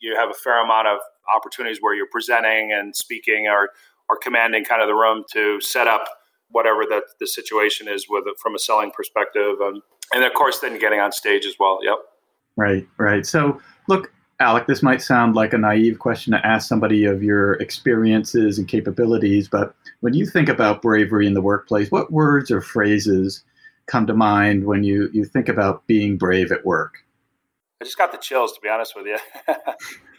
you 0.04 0.14
have 0.16 0.30
a 0.30 0.34
fair 0.34 0.62
amount 0.62 0.86
of 0.86 0.98
opportunities 1.34 1.78
where 1.80 1.94
you're 1.94 2.08
presenting 2.12 2.72
and 2.72 2.94
speaking 2.94 3.46
or 3.48 3.70
or 4.10 4.18
commanding 4.18 4.64
kind 4.64 4.82
of 4.82 4.88
the 4.88 4.94
room 4.94 5.24
to 5.32 5.58
set 5.62 5.86
up 5.88 6.04
whatever 6.50 6.84
the, 6.84 7.00
the 7.20 7.26
situation 7.26 7.88
is 7.88 8.06
with 8.08 8.24
it 8.26 8.34
from 8.38 8.54
a 8.54 8.58
selling 8.58 8.90
perspective. 8.90 9.56
And, 9.60 9.80
and 10.12 10.22
of 10.22 10.34
course 10.34 10.58
then 10.58 10.78
getting 10.78 11.00
on 11.00 11.10
stage 11.10 11.46
as 11.46 11.54
well. 11.58 11.78
Yep. 11.82 11.96
Right 12.56 12.86
right. 12.98 13.26
So 13.26 13.60
look 13.88 14.12
Alec, 14.40 14.66
this 14.66 14.82
might 14.82 15.00
sound 15.00 15.36
like 15.36 15.52
a 15.52 15.58
naive 15.58 16.00
question 16.00 16.32
to 16.32 16.44
ask 16.44 16.68
somebody 16.68 17.04
of 17.04 17.22
your 17.22 17.54
experiences 17.54 18.58
and 18.58 18.66
capabilities, 18.66 19.48
but 19.48 19.74
when 20.00 20.12
you 20.12 20.26
think 20.26 20.48
about 20.48 20.82
bravery 20.82 21.26
in 21.26 21.34
the 21.34 21.40
workplace, 21.40 21.90
what 21.90 22.12
words 22.12 22.50
or 22.50 22.60
phrases 22.60 23.44
come 23.86 24.06
to 24.06 24.14
mind 24.14 24.64
when 24.64 24.82
you, 24.82 25.08
you 25.12 25.24
think 25.24 25.48
about 25.48 25.86
being 25.86 26.18
brave 26.18 26.50
at 26.50 26.64
work? 26.64 27.04
I 27.80 27.84
just 27.84 27.96
got 27.96 28.10
the 28.10 28.18
chills, 28.18 28.52
to 28.54 28.60
be 28.60 28.68
honest 28.68 28.94
with 28.96 29.06
you. 29.06 29.18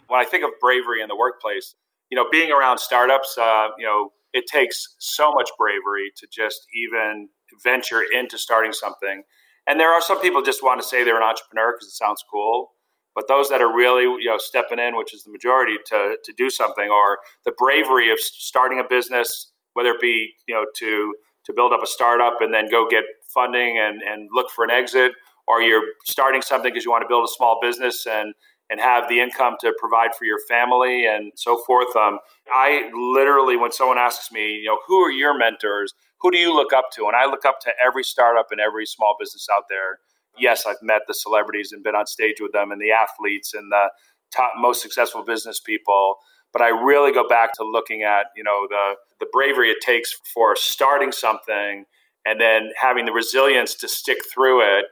when 0.08 0.20
I 0.20 0.24
think 0.24 0.46
of 0.46 0.52
bravery 0.62 1.02
in 1.02 1.10
the 1.10 1.16
workplace, 1.16 1.76
you 2.10 2.16
know, 2.16 2.26
being 2.32 2.52
around 2.52 2.78
startups, 2.78 3.38
uh, 3.38 3.68
you 3.78 3.86
know, 3.86 4.14
it 4.34 4.46
takes 4.48 4.96
so 5.00 5.32
much 5.32 5.50
bravery 5.58 6.12
to 6.18 6.28
just 6.32 6.68
even 6.74 7.28
venture 7.64 8.02
into 8.14 8.38
starting 8.38 8.72
something. 8.72 9.24
And 9.68 9.80
there 9.80 9.92
are 9.92 10.02
some 10.02 10.22
people 10.22 10.42
just 10.42 10.64
want 10.64 10.80
to 10.80 10.88
say 10.88 11.04
they're 11.04 11.18
an 11.18 11.24
entrepreneur 11.24 11.74
because 11.74 11.88
it 11.88 11.96
sounds 11.96 12.24
cool 12.32 12.75
but 13.16 13.28
those 13.28 13.50
that 13.50 13.62
are 13.62 13.74
really 13.74 14.04
you 14.04 14.26
know 14.26 14.38
stepping 14.38 14.80
in, 14.80 14.96
which 14.98 15.14
is 15.14 15.24
the 15.24 15.32
majority, 15.32 15.78
to 15.88 16.18
to 16.24 16.34
do 16.34 16.50
something, 16.50 16.90
or 16.90 17.20
the 17.46 17.54
bravery 17.58 18.12
of 18.12 18.20
starting 18.20 18.80
a 18.80 18.84
business, 18.84 19.52
whether 19.74 19.90
it 19.90 20.02
be 20.02 20.34
you 20.48 20.54
know 20.54 20.66
to 20.78 21.16
to 21.46 21.54
build 21.54 21.72
up 21.72 21.82
a 21.84 21.88
startup 21.88 22.42
and 22.42 22.54
then 22.54 22.70
go 22.70 22.88
get 22.90 23.04
funding 23.28 23.78
and, 23.78 24.02
and 24.02 24.30
look 24.34 24.50
for 24.50 24.64
an 24.64 24.72
exit, 24.72 25.14
or 25.48 25.62
you're 25.62 25.84
starting 26.06 26.42
something 26.42 26.72
because 26.72 26.84
you 26.84 26.92
want 26.92 27.04
to 27.04 27.08
build 27.08 27.24
a 27.24 27.32
small 27.32 27.60
business 27.62 28.06
and 28.06 28.34
and 28.70 28.80
have 28.80 29.08
the 29.08 29.20
income 29.20 29.56
to 29.62 29.74
provide 29.78 30.16
for 30.16 30.26
your 30.26 30.40
family 30.50 31.06
and 31.06 31.32
so 31.36 31.62
forth. 31.66 31.96
Um, 31.96 32.18
I 32.52 32.90
literally, 32.96 33.58
when 33.58 33.72
someone 33.72 34.00
asks 34.00 34.32
me, 34.32 34.56
you 34.56 34.66
know, 34.66 34.80
who 34.88 35.00
are 35.02 35.12
your 35.12 35.38
mentors? 35.38 35.94
Who 36.22 36.32
do 36.32 36.40
you 36.40 36.54
look 36.54 36.74
up 36.74 36.86
to? 36.96 37.06
And 37.06 37.16
I 37.16 37.26
look 37.26 37.46
up 37.46 37.60
to 37.62 37.72
every 37.84 38.04
startup 38.04 38.48
and 38.50 38.60
every 38.60 38.88
small 38.88 39.16
business 39.20 39.48
out 39.56 39.66
there 39.70 40.00
yes, 40.38 40.66
I've 40.66 40.82
met 40.82 41.02
the 41.08 41.14
celebrities 41.14 41.72
and 41.72 41.84
been 41.84 41.96
on 41.96 42.06
stage 42.06 42.38
with 42.40 42.52
them 42.52 42.72
and 42.72 42.82
the 42.82 42.92
athletes 42.92 43.54
and 43.54 43.72
the 43.72 43.90
top 44.36 44.54
most 44.58 44.82
successful 44.82 45.24
business 45.24 45.60
people. 45.60 46.18
But 46.54 46.62
I 46.62 46.70
really 46.70 47.12
go 47.12 47.28
back 47.28 47.54
to 47.56 47.64
looking 47.64 48.04
at, 48.04 48.28
you 48.36 48.44
know, 48.44 48.68
the 48.70 48.96
the 49.20 49.28
bravery 49.32 49.70
it 49.70 49.78
takes 49.82 50.14
for 50.34 50.56
starting 50.56 51.12
something 51.12 51.86
and 52.26 52.42
then 52.42 52.72
having 52.80 53.06
the 53.06 53.12
resilience 53.12 53.76
to 53.76 53.88
stick 53.88 54.18
through 54.34 54.62
it, 54.62 54.86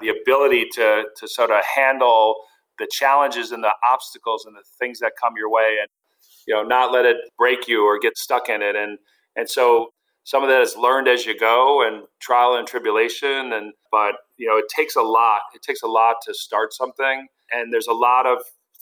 the 0.00 0.08
ability 0.08 0.66
to 0.74 1.04
to 1.16 1.28
sort 1.28 1.50
of 1.50 1.62
handle 1.64 2.36
the 2.78 2.88
challenges 2.90 3.52
and 3.52 3.62
the 3.62 3.72
obstacles 3.88 4.46
and 4.46 4.56
the 4.56 4.62
things 4.78 4.98
that 5.00 5.12
come 5.20 5.34
your 5.36 5.50
way 5.50 5.76
and 5.80 5.88
you 6.46 6.54
know 6.54 6.62
not 6.62 6.92
let 6.92 7.04
it 7.04 7.18
break 7.38 7.68
you 7.68 7.84
or 7.84 7.98
get 7.98 8.16
stuck 8.16 8.48
in 8.48 8.62
it 8.62 8.74
and 8.74 8.98
and 9.36 9.48
so 9.48 9.90
some 10.24 10.42
of 10.42 10.48
that 10.48 10.60
is 10.60 10.76
learned 10.76 11.08
as 11.08 11.26
you 11.26 11.38
go 11.38 11.86
and 11.86 12.04
trial 12.20 12.56
and 12.56 12.66
tribulation 12.66 13.52
and 13.52 13.72
but 13.90 14.14
you 14.36 14.46
know 14.46 14.56
it 14.56 14.66
takes 14.74 14.96
a 14.96 15.02
lot 15.02 15.40
it 15.54 15.62
takes 15.62 15.82
a 15.82 15.86
lot 15.86 16.16
to 16.24 16.34
start 16.34 16.72
something 16.72 17.26
and 17.52 17.72
there's 17.72 17.88
a 17.88 17.92
lot 17.92 18.26
of 18.26 18.38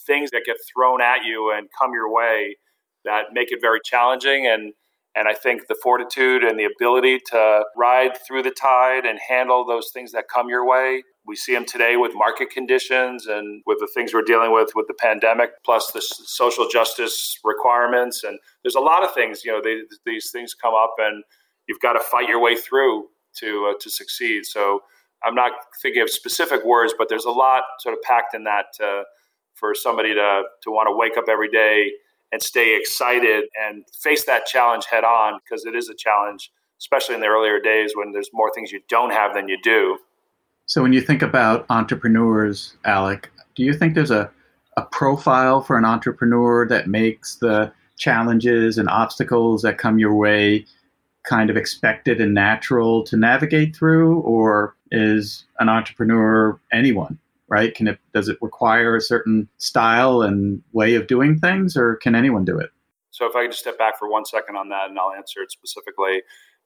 things 0.06 0.30
that 0.30 0.42
get 0.44 0.56
thrown 0.72 1.00
at 1.00 1.24
you 1.24 1.52
and 1.56 1.68
come 1.78 1.92
your 1.92 2.12
way 2.12 2.56
that 3.04 3.26
make 3.32 3.52
it 3.52 3.60
very 3.60 3.80
challenging 3.84 4.46
and 4.46 4.72
and 5.16 5.26
I 5.26 5.34
think 5.34 5.66
the 5.66 5.74
fortitude 5.82 6.44
and 6.44 6.58
the 6.58 6.64
ability 6.64 7.18
to 7.30 7.64
ride 7.76 8.16
through 8.26 8.42
the 8.44 8.52
tide 8.52 9.04
and 9.04 9.18
handle 9.26 9.64
those 9.64 9.90
things 9.90 10.12
that 10.12 10.26
come 10.32 10.48
your 10.48 10.64
way. 10.64 11.02
We 11.28 11.36
see 11.36 11.52
them 11.52 11.66
today 11.66 11.96
with 11.96 12.12
market 12.14 12.48
conditions 12.48 13.26
and 13.26 13.62
with 13.66 13.80
the 13.80 13.86
things 13.86 14.14
we're 14.14 14.22
dealing 14.22 14.50
with 14.50 14.70
with 14.74 14.86
the 14.86 14.94
pandemic, 14.94 15.62
plus 15.62 15.92
the 15.92 16.00
social 16.00 16.66
justice 16.66 17.38
requirements. 17.44 18.24
And 18.24 18.38
there's 18.64 18.76
a 18.76 18.80
lot 18.80 19.04
of 19.04 19.12
things, 19.12 19.44
you 19.44 19.52
know, 19.52 19.60
they, 19.62 19.82
these 20.06 20.30
things 20.30 20.54
come 20.54 20.72
up 20.74 20.94
and 20.98 21.22
you've 21.68 21.80
got 21.80 21.92
to 21.92 22.00
fight 22.00 22.30
your 22.30 22.40
way 22.40 22.56
through 22.56 23.08
to, 23.40 23.70
uh, 23.70 23.78
to 23.78 23.90
succeed. 23.90 24.46
So 24.46 24.80
I'm 25.22 25.34
not 25.34 25.52
thinking 25.82 26.00
of 26.00 26.08
specific 26.08 26.64
words, 26.64 26.94
but 26.96 27.10
there's 27.10 27.26
a 27.26 27.30
lot 27.30 27.64
sort 27.80 27.92
of 27.92 28.00
packed 28.00 28.34
in 28.34 28.44
that 28.44 28.66
uh, 28.82 29.02
for 29.54 29.74
somebody 29.74 30.14
to, 30.14 30.42
to 30.62 30.70
want 30.70 30.88
to 30.88 30.96
wake 30.96 31.18
up 31.18 31.26
every 31.28 31.50
day 31.50 31.90
and 32.32 32.42
stay 32.42 32.74
excited 32.74 33.44
and 33.68 33.84
face 34.00 34.24
that 34.24 34.46
challenge 34.46 34.86
head 34.90 35.04
on 35.04 35.40
because 35.44 35.66
it 35.66 35.74
is 35.74 35.90
a 35.90 35.94
challenge, 35.94 36.50
especially 36.80 37.16
in 37.16 37.20
the 37.20 37.26
earlier 37.26 37.60
days 37.60 37.92
when 37.94 38.12
there's 38.12 38.30
more 38.32 38.50
things 38.54 38.72
you 38.72 38.80
don't 38.88 39.12
have 39.12 39.34
than 39.34 39.46
you 39.46 39.58
do. 39.62 39.98
So, 40.68 40.82
when 40.82 40.92
you 40.92 41.00
think 41.00 41.22
about 41.22 41.66
entrepreneurs, 41.70 42.76
Alec, 42.84 43.30
do 43.56 43.64
you 43.64 43.72
think 43.72 43.94
there's 43.94 44.10
a, 44.10 44.30
a 44.76 44.82
profile 44.82 45.60
for 45.60 45.76
an 45.76 45.84
entrepreneur 45.84 46.66
that 46.68 46.86
makes 46.86 47.36
the 47.36 47.72
challenges 47.98 48.78
and 48.78 48.88
obstacles 48.88 49.62
that 49.62 49.78
come 49.78 49.98
your 49.98 50.14
way 50.14 50.64
kind 51.24 51.50
of 51.50 51.56
expected 51.56 52.20
and 52.20 52.32
natural 52.32 53.02
to 53.04 53.16
navigate 53.16 53.74
through, 53.74 54.20
or 54.20 54.76
is 54.92 55.44
an 55.58 55.68
entrepreneur 55.68 56.60
anyone? 56.72 57.18
right? 57.48 57.74
Can 57.74 57.88
it 57.88 57.98
does 58.12 58.28
it 58.28 58.38
require 58.40 58.96
a 58.96 59.00
certain 59.00 59.48
style 59.56 60.22
and 60.22 60.62
way 60.72 60.94
of 60.94 61.06
doing 61.06 61.38
things, 61.38 61.76
or 61.76 61.96
can 61.96 62.14
anyone 62.14 62.44
do 62.44 62.58
it? 62.58 62.70
So 63.10 63.26
if 63.26 63.34
I 63.34 63.42
could 63.42 63.50
just 63.50 63.62
step 63.62 63.78
back 63.78 63.98
for 63.98 64.08
one 64.08 64.24
second 64.24 64.56
on 64.56 64.68
that, 64.68 64.90
and 64.90 64.98
I'll 64.98 65.12
answer 65.12 65.40
it 65.40 65.50
specifically. 65.50 66.22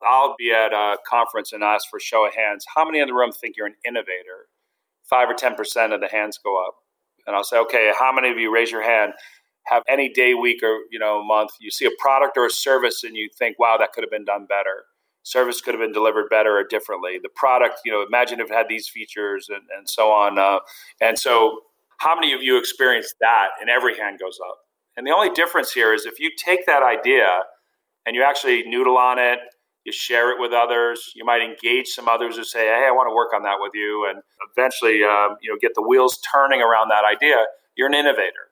I'll 0.06 0.34
be 0.38 0.52
at 0.52 0.72
a 0.72 0.96
conference 1.08 1.52
and 1.52 1.62
ask 1.62 1.88
for 1.88 2.00
show 2.00 2.26
of 2.26 2.34
hands. 2.34 2.64
How 2.74 2.84
many 2.84 3.00
in 3.00 3.08
the 3.08 3.14
room 3.14 3.32
think 3.32 3.56
you're 3.56 3.66
an 3.66 3.76
innovator? 3.86 4.48
Five 5.08 5.28
or 5.28 5.34
ten 5.34 5.54
percent 5.54 5.92
of 5.92 6.00
the 6.00 6.08
hands 6.08 6.38
go 6.42 6.64
up, 6.64 6.74
and 7.26 7.36
I'll 7.36 7.44
say, 7.44 7.58
okay, 7.58 7.92
how 7.98 8.12
many 8.12 8.30
of 8.30 8.38
you 8.38 8.52
raise 8.52 8.70
your 8.70 8.82
hand? 8.82 9.12
Have 9.66 9.82
any 9.88 10.08
day, 10.08 10.34
week, 10.34 10.62
or 10.62 10.80
you 10.90 10.98
know, 10.98 11.22
month 11.22 11.50
you 11.60 11.70
see 11.70 11.84
a 11.84 11.90
product 11.98 12.36
or 12.36 12.46
a 12.46 12.50
service 12.50 13.04
and 13.04 13.16
you 13.16 13.28
think, 13.38 13.58
wow, 13.58 13.76
that 13.78 13.92
could 13.92 14.02
have 14.02 14.10
been 14.10 14.24
done 14.24 14.46
better 14.46 14.84
service 15.22 15.60
could 15.60 15.74
have 15.74 15.80
been 15.80 15.92
delivered 15.92 16.28
better 16.28 16.58
or 16.58 16.64
differently. 16.64 17.18
The 17.22 17.28
product, 17.34 17.80
you 17.84 17.92
know, 17.92 18.04
imagine 18.06 18.40
if 18.40 18.50
it 18.50 18.54
had 18.54 18.68
these 18.68 18.88
features 18.88 19.48
and, 19.48 19.62
and 19.76 19.88
so 19.88 20.10
on. 20.10 20.38
Uh, 20.38 20.58
and 21.00 21.18
so, 21.18 21.60
how 21.98 22.14
many 22.14 22.32
of 22.32 22.42
you 22.42 22.58
experienced 22.58 23.14
that? 23.20 23.48
And 23.60 23.70
every 23.70 23.96
hand 23.96 24.18
goes 24.18 24.38
up. 24.44 24.56
And 24.96 25.06
the 25.06 25.12
only 25.12 25.30
difference 25.30 25.72
here 25.72 25.94
is 25.94 26.04
if 26.04 26.18
you 26.18 26.30
take 26.36 26.66
that 26.66 26.82
idea 26.82 27.26
and 28.04 28.16
you 28.16 28.24
actually 28.24 28.64
noodle 28.64 28.98
on 28.98 29.18
it, 29.18 29.38
you 29.84 29.92
share 29.92 30.30
it 30.30 30.40
with 30.40 30.52
others. 30.52 31.12
You 31.14 31.24
might 31.24 31.42
engage 31.42 31.88
some 31.88 32.08
others 32.08 32.36
who 32.36 32.44
say, 32.44 32.66
"Hey, 32.66 32.86
I 32.86 32.90
want 32.90 33.08
to 33.08 33.14
work 33.14 33.32
on 33.34 33.42
that 33.42 33.58
with 33.60 33.72
you," 33.74 34.06
and 34.08 34.22
eventually, 34.50 35.02
um, 35.04 35.36
you 35.40 35.50
know, 35.50 35.58
get 35.60 35.74
the 35.74 35.82
wheels 35.82 36.18
turning 36.20 36.62
around 36.62 36.88
that 36.88 37.04
idea. 37.04 37.46
You're 37.76 37.88
an 37.88 37.94
innovator, 37.94 38.50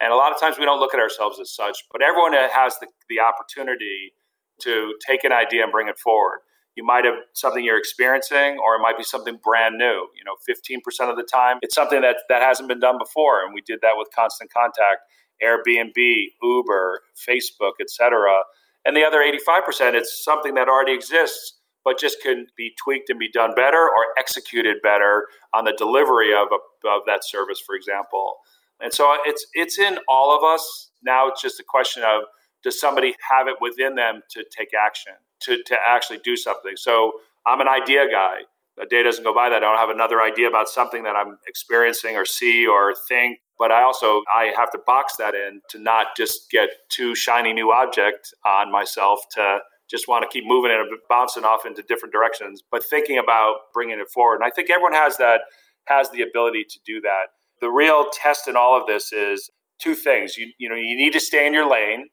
and 0.00 0.12
a 0.12 0.16
lot 0.16 0.32
of 0.32 0.40
times 0.40 0.58
we 0.58 0.64
don't 0.64 0.80
look 0.80 0.94
at 0.94 1.00
ourselves 1.00 1.38
as 1.38 1.50
such. 1.50 1.84
But 1.92 2.02
everyone 2.02 2.32
has 2.32 2.78
the, 2.78 2.88
the 3.08 3.20
opportunity 3.20 4.14
to 4.62 4.94
take 5.06 5.24
an 5.24 5.32
idea 5.32 5.62
and 5.62 5.72
bring 5.72 5.88
it 5.88 5.98
forward. 5.98 6.40
You 6.74 6.84
might 6.84 7.04
have 7.04 7.16
something 7.34 7.62
you're 7.62 7.78
experiencing, 7.78 8.58
or 8.58 8.76
it 8.76 8.80
might 8.80 8.96
be 8.96 9.04
something 9.04 9.38
brand 9.42 9.76
new. 9.76 10.08
You 10.16 10.24
know, 10.24 10.36
15% 10.48 11.10
of 11.10 11.16
the 11.16 11.22
time, 11.22 11.58
it's 11.60 11.74
something 11.74 12.00
that, 12.00 12.16
that 12.30 12.42
hasn't 12.42 12.68
been 12.68 12.80
done 12.80 12.96
before. 12.98 13.44
And 13.44 13.52
we 13.52 13.60
did 13.60 13.80
that 13.82 13.92
with 13.96 14.08
Constant 14.14 14.50
Contact, 14.52 15.02
Airbnb, 15.42 15.94
Uber, 16.42 17.00
Facebook, 17.28 17.72
etc. 17.80 18.42
And 18.84 18.96
the 18.96 19.04
other 19.04 19.18
85%, 19.18 19.94
it's 19.94 20.24
something 20.24 20.54
that 20.54 20.68
already 20.68 20.92
exists, 20.92 21.60
but 21.84 21.98
just 21.98 22.20
can 22.22 22.46
be 22.56 22.72
tweaked 22.82 23.10
and 23.10 23.18
be 23.18 23.30
done 23.30 23.54
better 23.54 23.78
or 23.78 24.06
executed 24.18 24.76
better 24.82 25.26
on 25.54 25.64
the 25.64 25.74
delivery 25.76 26.32
of, 26.32 26.48
a, 26.52 26.88
of 26.88 27.02
that 27.06 27.24
service, 27.24 27.60
for 27.64 27.74
example. 27.74 28.36
And 28.80 28.92
so 28.92 29.16
it's 29.24 29.46
it's 29.54 29.78
in 29.78 29.98
all 30.08 30.36
of 30.36 30.42
us. 30.42 30.90
Now 31.04 31.28
it's 31.28 31.40
just 31.40 31.60
a 31.60 31.64
question 31.66 32.02
of 32.02 32.24
does 32.62 32.78
somebody 32.78 33.14
have 33.30 33.46
it 33.48 33.56
within 33.60 33.94
them 33.94 34.22
to 34.30 34.44
take 34.56 34.68
action, 34.74 35.14
to, 35.40 35.62
to 35.64 35.76
actually 35.86 36.20
do 36.24 36.36
something? 36.36 36.72
So 36.76 37.12
I'm 37.46 37.60
an 37.60 37.68
idea 37.68 38.08
guy. 38.10 38.40
A 38.80 38.86
day 38.86 39.02
doesn't 39.02 39.24
go 39.24 39.34
by 39.34 39.48
that 39.50 39.56
I 39.56 39.60
don't 39.60 39.78
have 39.78 39.90
another 39.90 40.22
idea 40.22 40.48
about 40.48 40.68
something 40.68 41.02
that 41.02 41.14
I'm 41.14 41.38
experiencing 41.46 42.16
or 42.16 42.24
see 42.24 42.66
or 42.66 42.94
think. 43.08 43.38
But 43.62 43.72
I 43.72 43.84
also 43.84 44.22
I 44.34 44.52
have 44.58 44.72
to 44.72 44.80
box 44.86 45.16
that 45.18 45.36
in 45.36 45.62
to 45.70 45.80
not 45.80 46.08
just 46.18 46.50
get 46.50 46.70
too 46.90 47.14
shiny 47.14 47.54
new 47.54 47.72
object 47.72 48.34
on 48.44 48.72
myself 48.72 49.20
to 49.36 49.60
just 49.90 50.08
want 50.08 50.24
to 50.24 50.28
keep 50.28 50.44
moving 50.46 50.72
and 50.72 50.90
bouncing 51.08 51.44
off 51.44 51.66
into 51.66 51.82
different 51.84 52.12
directions, 52.12 52.62
but 52.70 52.84
thinking 52.84 53.18
about 53.18 53.56
bringing 53.74 54.00
it 54.00 54.10
forward. 54.10 54.36
And 54.36 54.44
I 54.44 54.50
think 54.50 54.70
everyone 54.70 54.94
has 54.94 55.18
that 55.18 55.42
has 55.86 56.10
the 56.10 56.22
ability 56.22 56.64
to 56.70 56.80
do 56.86 57.00
that. 57.02 57.28
The 57.62 57.70
real 57.70 58.06
test 58.12 58.48
in 58.48 58.56
all 58.56 58.80
of 58.80 58.88
this 58.88 59.12
is 59.12 59.50
two 59.80 59.94
things. 59.94 60.38
You 60.38 60.52
you 60.58 60.68
know 60.70 60.76
you 60.76 60.96
need 60.96 61.14
to 61.14 61.20
stay 61.20 61.46
in 61.46 61.54
your 61.54 61.70
lane 61.70 62.08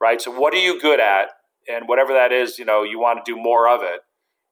right? 0.00 0.20
So 0.20 0.30
what 0.30 0.54
are 0.54 0.58
you 0.58 0.80
good 0.80 1.00
at? 1.00 1.30
And 1.68 1.88
whatever 1.88 2.12
that 2.14 2.32
is, 2.32 2.58
you 2.58 2.66
know, 2.66 2.82
you 2.84 3.00
want 3.00 3.24
to 3.24 3.32
do 3.32 3.40
more 3.40 3.68
of 3.68 3.82
it. 3.82 4.00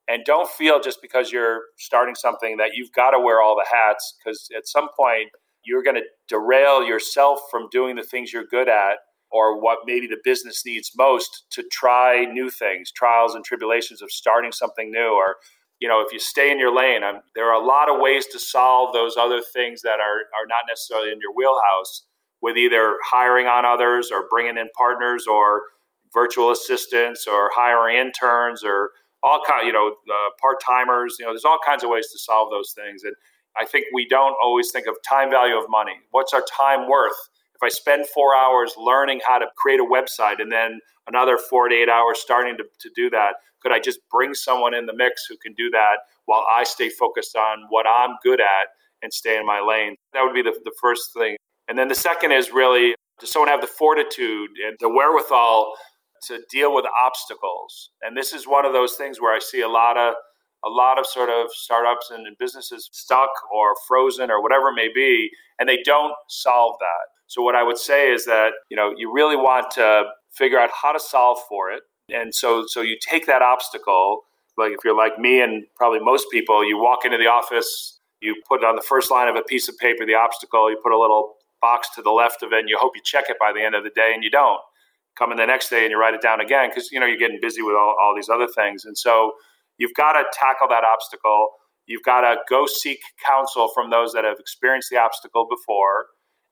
And 0.08 0.24
don't 0.24 0.48
feel 0.50 0.80
just 0.80 1.02
because 1.02 1.32
you're 1.32 1.62
starting 1.78 2.14
something 2.14 2.58
that 2.58 2.70
you've 2.74 2.92
got 2.92 3.10
to 3.10 3.20
wear 3.20 3.42
all 3.42 3.56
the 3.56 3.66
hats 3.70 4.16
because 4.18 4.48
at 4.56 4.68
some 4.68 4.88
point 4.98 5.30
you're 5.66 5.82
going 5.82 5.96
to 5.96 6.04
derail 6.28 6.84
yourself 6.84 7.40
from 7.50 7.68
doing 7.70 7.96
the 7.96 8.02
things 8.02 8.32
you're 8.32 8.46
good 8.46 8.68
at 8.68 8.98
or 9.30 9.60
what 9.60 9.80
maybe 9.86 10.06
the 10.06 10.18
business 10.24 10.64
needs 10.64 10.92
most 10.96 11.46
to 11.50 11.64
try 11.70 12.24
new 12.24 12.48
things, 12.48 12.92
trials 12.92 13.34
and 13.34 13.44
tribulations 13.44 14.00
of 14.00 14.10
starting 14.10 14.52
something 14.52 14.90
new 14.90 15.08
or 15.14 15.36
you 15.78 15.88
know, 15.88 16.00
if 16.00 16.12
you 16.12 16.18
stay 16.18 16.50
in 16.50 16.58
your 16.58 16.74
lane, 16.74 17.04
I'm, 17.04 17.20
there 17.34 17.52
are 17.52 17.60
a 17.60 17.64
lot 17.64 17.90
of 17.90 18.00
ways 18.00 18.26
to 18.28 18.38
solve 18.38 18.94
those 18.94 19.16
other 19.16 19.42
things 19.52 19.82
that 19.82 20.00
are, 20.00 20.24
are 20.32 20.46
not 20.48 20.64
necessarily 20.68 21.12
in 21.12 21.18
your 21.20 21.34
wheelhouse 21.34 22.04
with 22.40 22.56
either 22.56 22.96
hiring 23.04 23.46
on 23.46 23.64
others 23.64 24.10
or 24.10 24.26
bringing 24.30 24.56
in 24.56 24.68
partners 24.76 25.26
or 25.26 25.62
virtual 26.14 26.50
assistants 26.50 27.26
or 27.26 27.50
hiring 27.54 27.98
interns 27.98 28.64
or 28.64 28.90
all 29.22 29.42
kind, 29.46 29.66
you 29.66 29.72
know, 29.72 29.88
uh, 29.88 30.30
part 30.40 30.62
timers. 30.64 31.16
You 31.18 31.26
know, 31.26 31.32
there's 31.32 31.44
all 31.44 31.58
kinds 31.64 31.84
of 31.84 31.90
ways 31.90 32.10
to 32.12 32.18
solve 32.18 32.50
those 32.50 32.72
things. 32.72 33.02
And 33.04 33.14
I 33.58 33.64
think 33.64 33.86
we 33.92 34.06
don't 34.06 34.36
always 34.42 34.70
think 34.70 34.86
of 34.86 34.96
time 35.08 35.30
value 35.30 35.56
of 35.56 35.64
money. 35.68 35.94
What's 36.10 36.34
our 36.34 36.44
time 36.56 36.88
worth? 36.88 37.16
If 37.54 37.62
I 37.62 37.68
spend 37.68 38.06
four 38.08 38.36
hours 38.36 38.74
learning 38.78 39.20
how 39.26 39.38
to 39.38 39.46
create 39.56 39.80
a 39.80 39.84
website 39.84 40.40
and 40.40 40.52
then 40.52 40.80
another 41.06 41.38
four 41.38 41.68
to 41.68 41.74
eight 41.74 41.88
hours 41.88 42.18
starting 42.18 42.56
to, 42.58 42.64
to 42.64 42.90
do 42.94 43.08
that, 43.10 43.36
could 43.62 43.72
I 43.72 43.80
just 43.80 44.00
bring 44.10 44.34
someone 44.34 44.74
in 44.74 44.86
the 44.86 44.94
mix 44.94 45.24
who 45.26 45.36
can 45.38 45.54
do 45.54 45.70
that 45.70 45.96
while 46.26 46.44
I 46.54 46.64
stay 46.64 46.90
focused 46.90 47.34
on 47.34 47.66
what 47.70 47.86
I'm 47.86 48.16
good 48.22 48.40
at 48.40 48.68
and 49.02 49.12
stay 49.12 49.38
in 49.38 49.46
my 49.46 49.60
lane? 49.60 49.96
That 50.12 50.22
would 50.22 50.34
be 50.34 50.42
the, 50.42 50.52
the 50.64 50.72
first 50.80 51.12
thing. 51.14 51.36
And 51.68 51.78
then 51.78 51.88
the 51.88 51.94
second 51.94 52.32
is 52.32 52.52
really 52.52 52.94
does 53.18 53.30
someone 53.30 53.48
have 53.48 53.62
the 53.62 53.66
fortitude 53.66 54.50
and 54.66 54.76
the 54.80 54.90
wherewithal 54.90 55.74
to 56.26 56.40
deal 56.50 56.74
with 56.74 56.84
obstacles? 56.84 57.90
And 58.02 58.16
this 58.16 58.32
is 58.32 58.46
one 58.46 58.66
of 58.66 58.72
those 58.72 58.94
things 58.94 59.20
where 59.20 59.34
I 59.34 59.38
see 59.38 59.62
a 59.62 59.68
lot 59.68 59.96
of 59.96 60.14
a 60.66 60.70
lot 60.70 60.98
of 60.98 61.06
sort 61.06 61.30
of 61.30 61.50
startups 61.52 62.10
and 62.10 62.26
businesses 62.38 62.88
stuck 62.92 63.30
or 63.54 63.74
frozen 63.86 64.30
or 64.30 64.42
whatever 64.42 64.68
it 64.68 64.74
may 64.74 64.88
be, 64.92 65.30
and 65.58 65.68
they 65.68 65.78
don't 65.84 66.14
solve 66.28 66.76
that. 66.80 67.06
So 67.28 67.42
what 67.42 67.54
I 67.54 67.62
would 67.62 67.78
say 67.78 68.12
is 68.12 68.24
that 68.26 68.52
you 68.70 68.76
know 68.76 68.92
you 68.96 69.12
really 69.12 69.36
want 69.36 69.70
to 69.72 70.04
figure 70.32 70.58
out 70.58 70.70
how 70.70 70.92
to 70.92 71.00
solve 71.00 71.38
for 71.48 71.70
it, 71.70 71.82
and 72.12 72.34
so 72.34 72.64
so 72.66 72.80
you 72.80 72.96
take 73.00 73.26
that 73.26 73.42
obstacle. 73.42 74.22
Like 74.58 74.72
if 74.72 74.78
you're 74.84 74.96
like 74.96 75.18
me 75.18 75.42
and 75.42 75.64
probably 75.76 76.00
most 76.00 76.26
people, 76.30 76.66
you 76.66 76.78
walk 76.78 77.04
into 77.04 77.18
the 77.18 77.26
office, 77.26 78.00
you 78.22 78.36
put 78.48 78.64
on 78.64 78.74
the 78.74 78.82
first 78.82 79.10
line 79.10 79.28
of 79.28 79.36
a 79.36 79.42
piece 79.42 79.68
of 79.68 79.76
paper 79.76 80.06
the 80.06 80.14
obstacle, 80.14 80.70
you 80.70 80.78
put 80.82 80.92
a 80.92 80.98
little 80.98 81.34
box 81.60 81.88
to 81.94 82.02
the 82.02 82.10
left 82.10 82.42
of 82.42 82.52
it, 82.52 82.60
and 82.60 82.68
you 82.68 82.78
hope 82.78 82.92
you 82.96 83.02
check 83.04 83.24
it 83.28 83.36
by 83.38 83.52
the 83.52 83.62
end 83.62 83.74
of 83.74 83.84
the 83.84 83.90
day, 83.90 84.12
and 84.14 84.24
you 84.24 84.30
don't. 84.30 84.60
Come 85.18 85.30
in 85.30 85.38
the 85.38 85.46
next 85.46 85.70
day 85.70 85.82
and 85.82 85.90
you 85.90 85.98
write 85.98 86.12
it 86.12 86.20
down 86.20 86.40
again 86.40 86.68
because 86.68 86.92
you 86.92 87.00
know 87.00 87.06
you're 87.06 87.18
getting 87.18 87.38
busy 87.40 87.62
with 87.62 87.74
all, 87.74 87.94
all 88.00 88.14
these 88.14 88.28
other 88.28 88.46
things, 88.46 88.84
and 88.84 88.96
so 88.96 89.32
you've 89.78 89.94
got 89.94 90.12
to 90.12 90.24
tackle 90.32 90.68
that 90.68 90.84
obstacle. 90.84 91.48
You've 91.86 92.02
got 92.02 92.22
to 92.22 92.36
go 92.48 92.66
seek 92.66 92.98
counsel 93.24 93.68
from 93.74 93.90
those 93.90 94.12
that 94.12 94.24
have 94.24 94.38
experienced 94.40 94.90
the 94.90 94.98
obstacle 94.98 95.46
before 95.48 96.06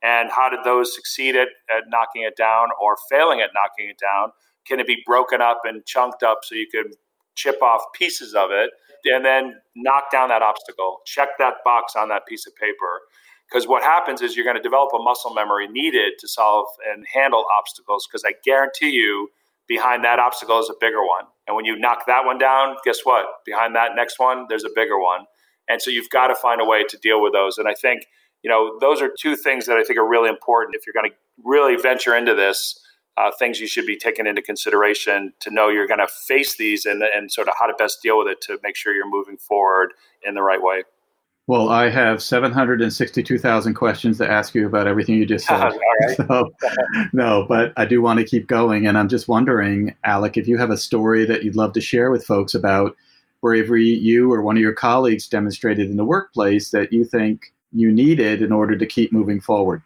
and 0.05 0.31
how 0.31 0.51
did 0.51 0.61
those 0.65 0.95
succeed 0.95 1.35
at, 1.35 1.49
at 1.75 1.85
knocking 1.89 2.23
it 2.23 2.37
down 2.37 2.69
or 2.81 2.97
failing 3.11 3.41
at 3.41 3.51
knocking 3.55 3.89
it 3.89 3.99
down? 3.99 4.29
Can 4.67 4.79
it 4.79 4.87
be 4.87 5.03
broken 5.07 5.41
up 5.41 5.63
and 5.65 5.85
chunked 5.87 6.23
up 6.23 6.41
so 6.43 6.55
you 6.55 6.67
can 6.71 6.93
chip 7.35 7.61
off 7.63 7.81
pieces 7.95 8.35
of 8.35 8.51
it 8.53 8.71
and 9.07 9.25
then 9.25 9.55
knock 9.75 10.11
down 10.13 10.29
that 10.29 10.43
obstacle? 10.43 10.99
Check 11.07 11.31
that 11.39 11.55
box 11.65 11.95
on 11.97 12.11
that 12.11 12.27
piece 12.27 12.47
of 12.47 12.55
paper. 12.57 13.01
Because 13.49 13.67
what 13.67 13.83
happens 13.83 14.21
is 14.21 14.37
you're 14.37 14.45
going 14.45 14.57
to 14.59 14.63
develop 14.63 14.91
a 14.95 15.03
muscle 15.03 15.33
memory 15.33 15.69
needed 15.69 16.15
to 16.19 16.29
solve 16.29 16.67
and 16.87 17.07
handle 17.13 17.47
obstacles. 17.57 18.07
Because 18.07 18.25
I 18.27 18.35
guarantee 18.45 18.91
you, 18.91 19.31
behind 19.67 20.05
that 20.05 20.19
obstacle 20.19 20.61
is 20.61 20.69
a 20.69 20.75
bigger 20.79 21.03
one. 21.03 21.25
And 21.47 21.55
when 21.57 21.65
you 21.65 21.79
knock 21.79 22.07
that 22.07 22.25
one 22.25 22.39
down, 22.39 22.77
guess 22.85 23.01
what? 23.05 23.27
Behind 23.45 23.75
that 23.75 23.91
next 23.95 24.19
one, 24.19 24.47
there's 24.49 24.65
a 24.65 24.71
bigger 24.75 24.99
one. 24.99 25.27
And 25.69 25.81
so 25.81 25.91
you've 25.91 26.11
got 26.11 26.29
to 26.29 26.35
find 26.35 26.61
a 26.61 26.65
way 26.65 26.85
to 26.85 26.99
deal 26.99 27.23
with 27.23 27.33
those. 27.33 27.59
And 27.59 27.69
I 27.69 27.75
think 27.75 28.07
you 28.45 28.51
know, 28.51 28.79
those 28.79 29.01
are 29.01 29.11
two 29.19 29.35
things 29.35 29.67
that 29.67 29.79
I 29.79 29.83
think 29.83 29.99
are 29.99 30.07
really 30.07 30.29
important 30.29 30.77
if 30.77 30.87
you're 30.87 30.93
going 30.93 31.11
to 31.11 31.17
really 31.43 31.81
venture 31.81 32.15
into 32.15 32.35
this. 32.35 32.79
Uh, 33.17 33.31
things 33.39 33.61
you 33.61 33.69
should 33.69 33.87
be 33.87 33.97
taking 33.97 34.27
into 34.27 34.43
consideration 34.43 35.33
to 35.39 35.49
know 35.49 35.69
you're 35.69 35.87
going 35.87 36.01
to 36.01 36.09
face 36.27 36.57
these 36.57 36.85
and, 36.85 37.01
and 37.03 37.31
sort 37.31 37.47
of 37.47 37.55
how 37.59 37.65
to 37.65 37.73
best 37.79 38.03
deal 38.03 38.19
with 38.19 38.27
it 38.27 38.41
to 38.41 38.59
make 38.65 38.75
sure 38.75 38.93
you're 38.93 39.09
moving 39.09 39.37
forward 39.37 39.93
in 40.25 40.35
the 40.35 40.43
right 40.43 40.61
way. 40.61 40.83
Well, 41.47 41.69
I 41.69 41.91
have 41.91 42.23
762,000 42.23 43.75
questions 43.75 44.17
to 44.19 44.31
ask 44.31 44.55
you 44.55 44.67
about 44.67 44.87
everything 44.87 45.17
you 45.17 45.27
just 45.27 45.47
said. 45.49 45.73
so, 46.17 46.55
no, 47.13 47.45
but 47.49 47.73
I 47.77 47.85
do 47.85 48.01
want 48.01 48.19
to 48.19 48.25
keep 48.25 48.47
going. 48.47 48.87
And 48.87 48.97
I'm 48.97 49.09
just 49.09 49.29
wondering, 49.29 49.95
Alec, 50.05 50.37
if 50.37 50.49
you 50.49 50.57
have 50.59 50.71
a 50.71 50.79
story 50.79 51.25
that 51.27 51.45
you'd 51.45 51.57
love 51.57 51.73
to 51.75 51.81
share 51.81 52.11
with 52.11 52.25
folks 52.25 52.55
about 52.55 52.97
bravery 53.43 53.85
you 53.85 54.33
or 54.33 54.41
one 54.41 54.57
of 54.57 54.63
your 54.63 54.73
colleagues 54.73 55.29
demonstrated 55.29 55.91
in 55.91 55.97
the 55.97 56.05
workplace 56.05 56.71
that 56.71 56.93
you 56.93 57.05
think 57.05 57.53
you 57.73 57.93
needed 57.93 58.41
in 58.41 58.53
order 58.53 58.77
to 58.77 58.87
keep 58.87 59.13
moving 59.13 59.41
forward? 59.41 59.83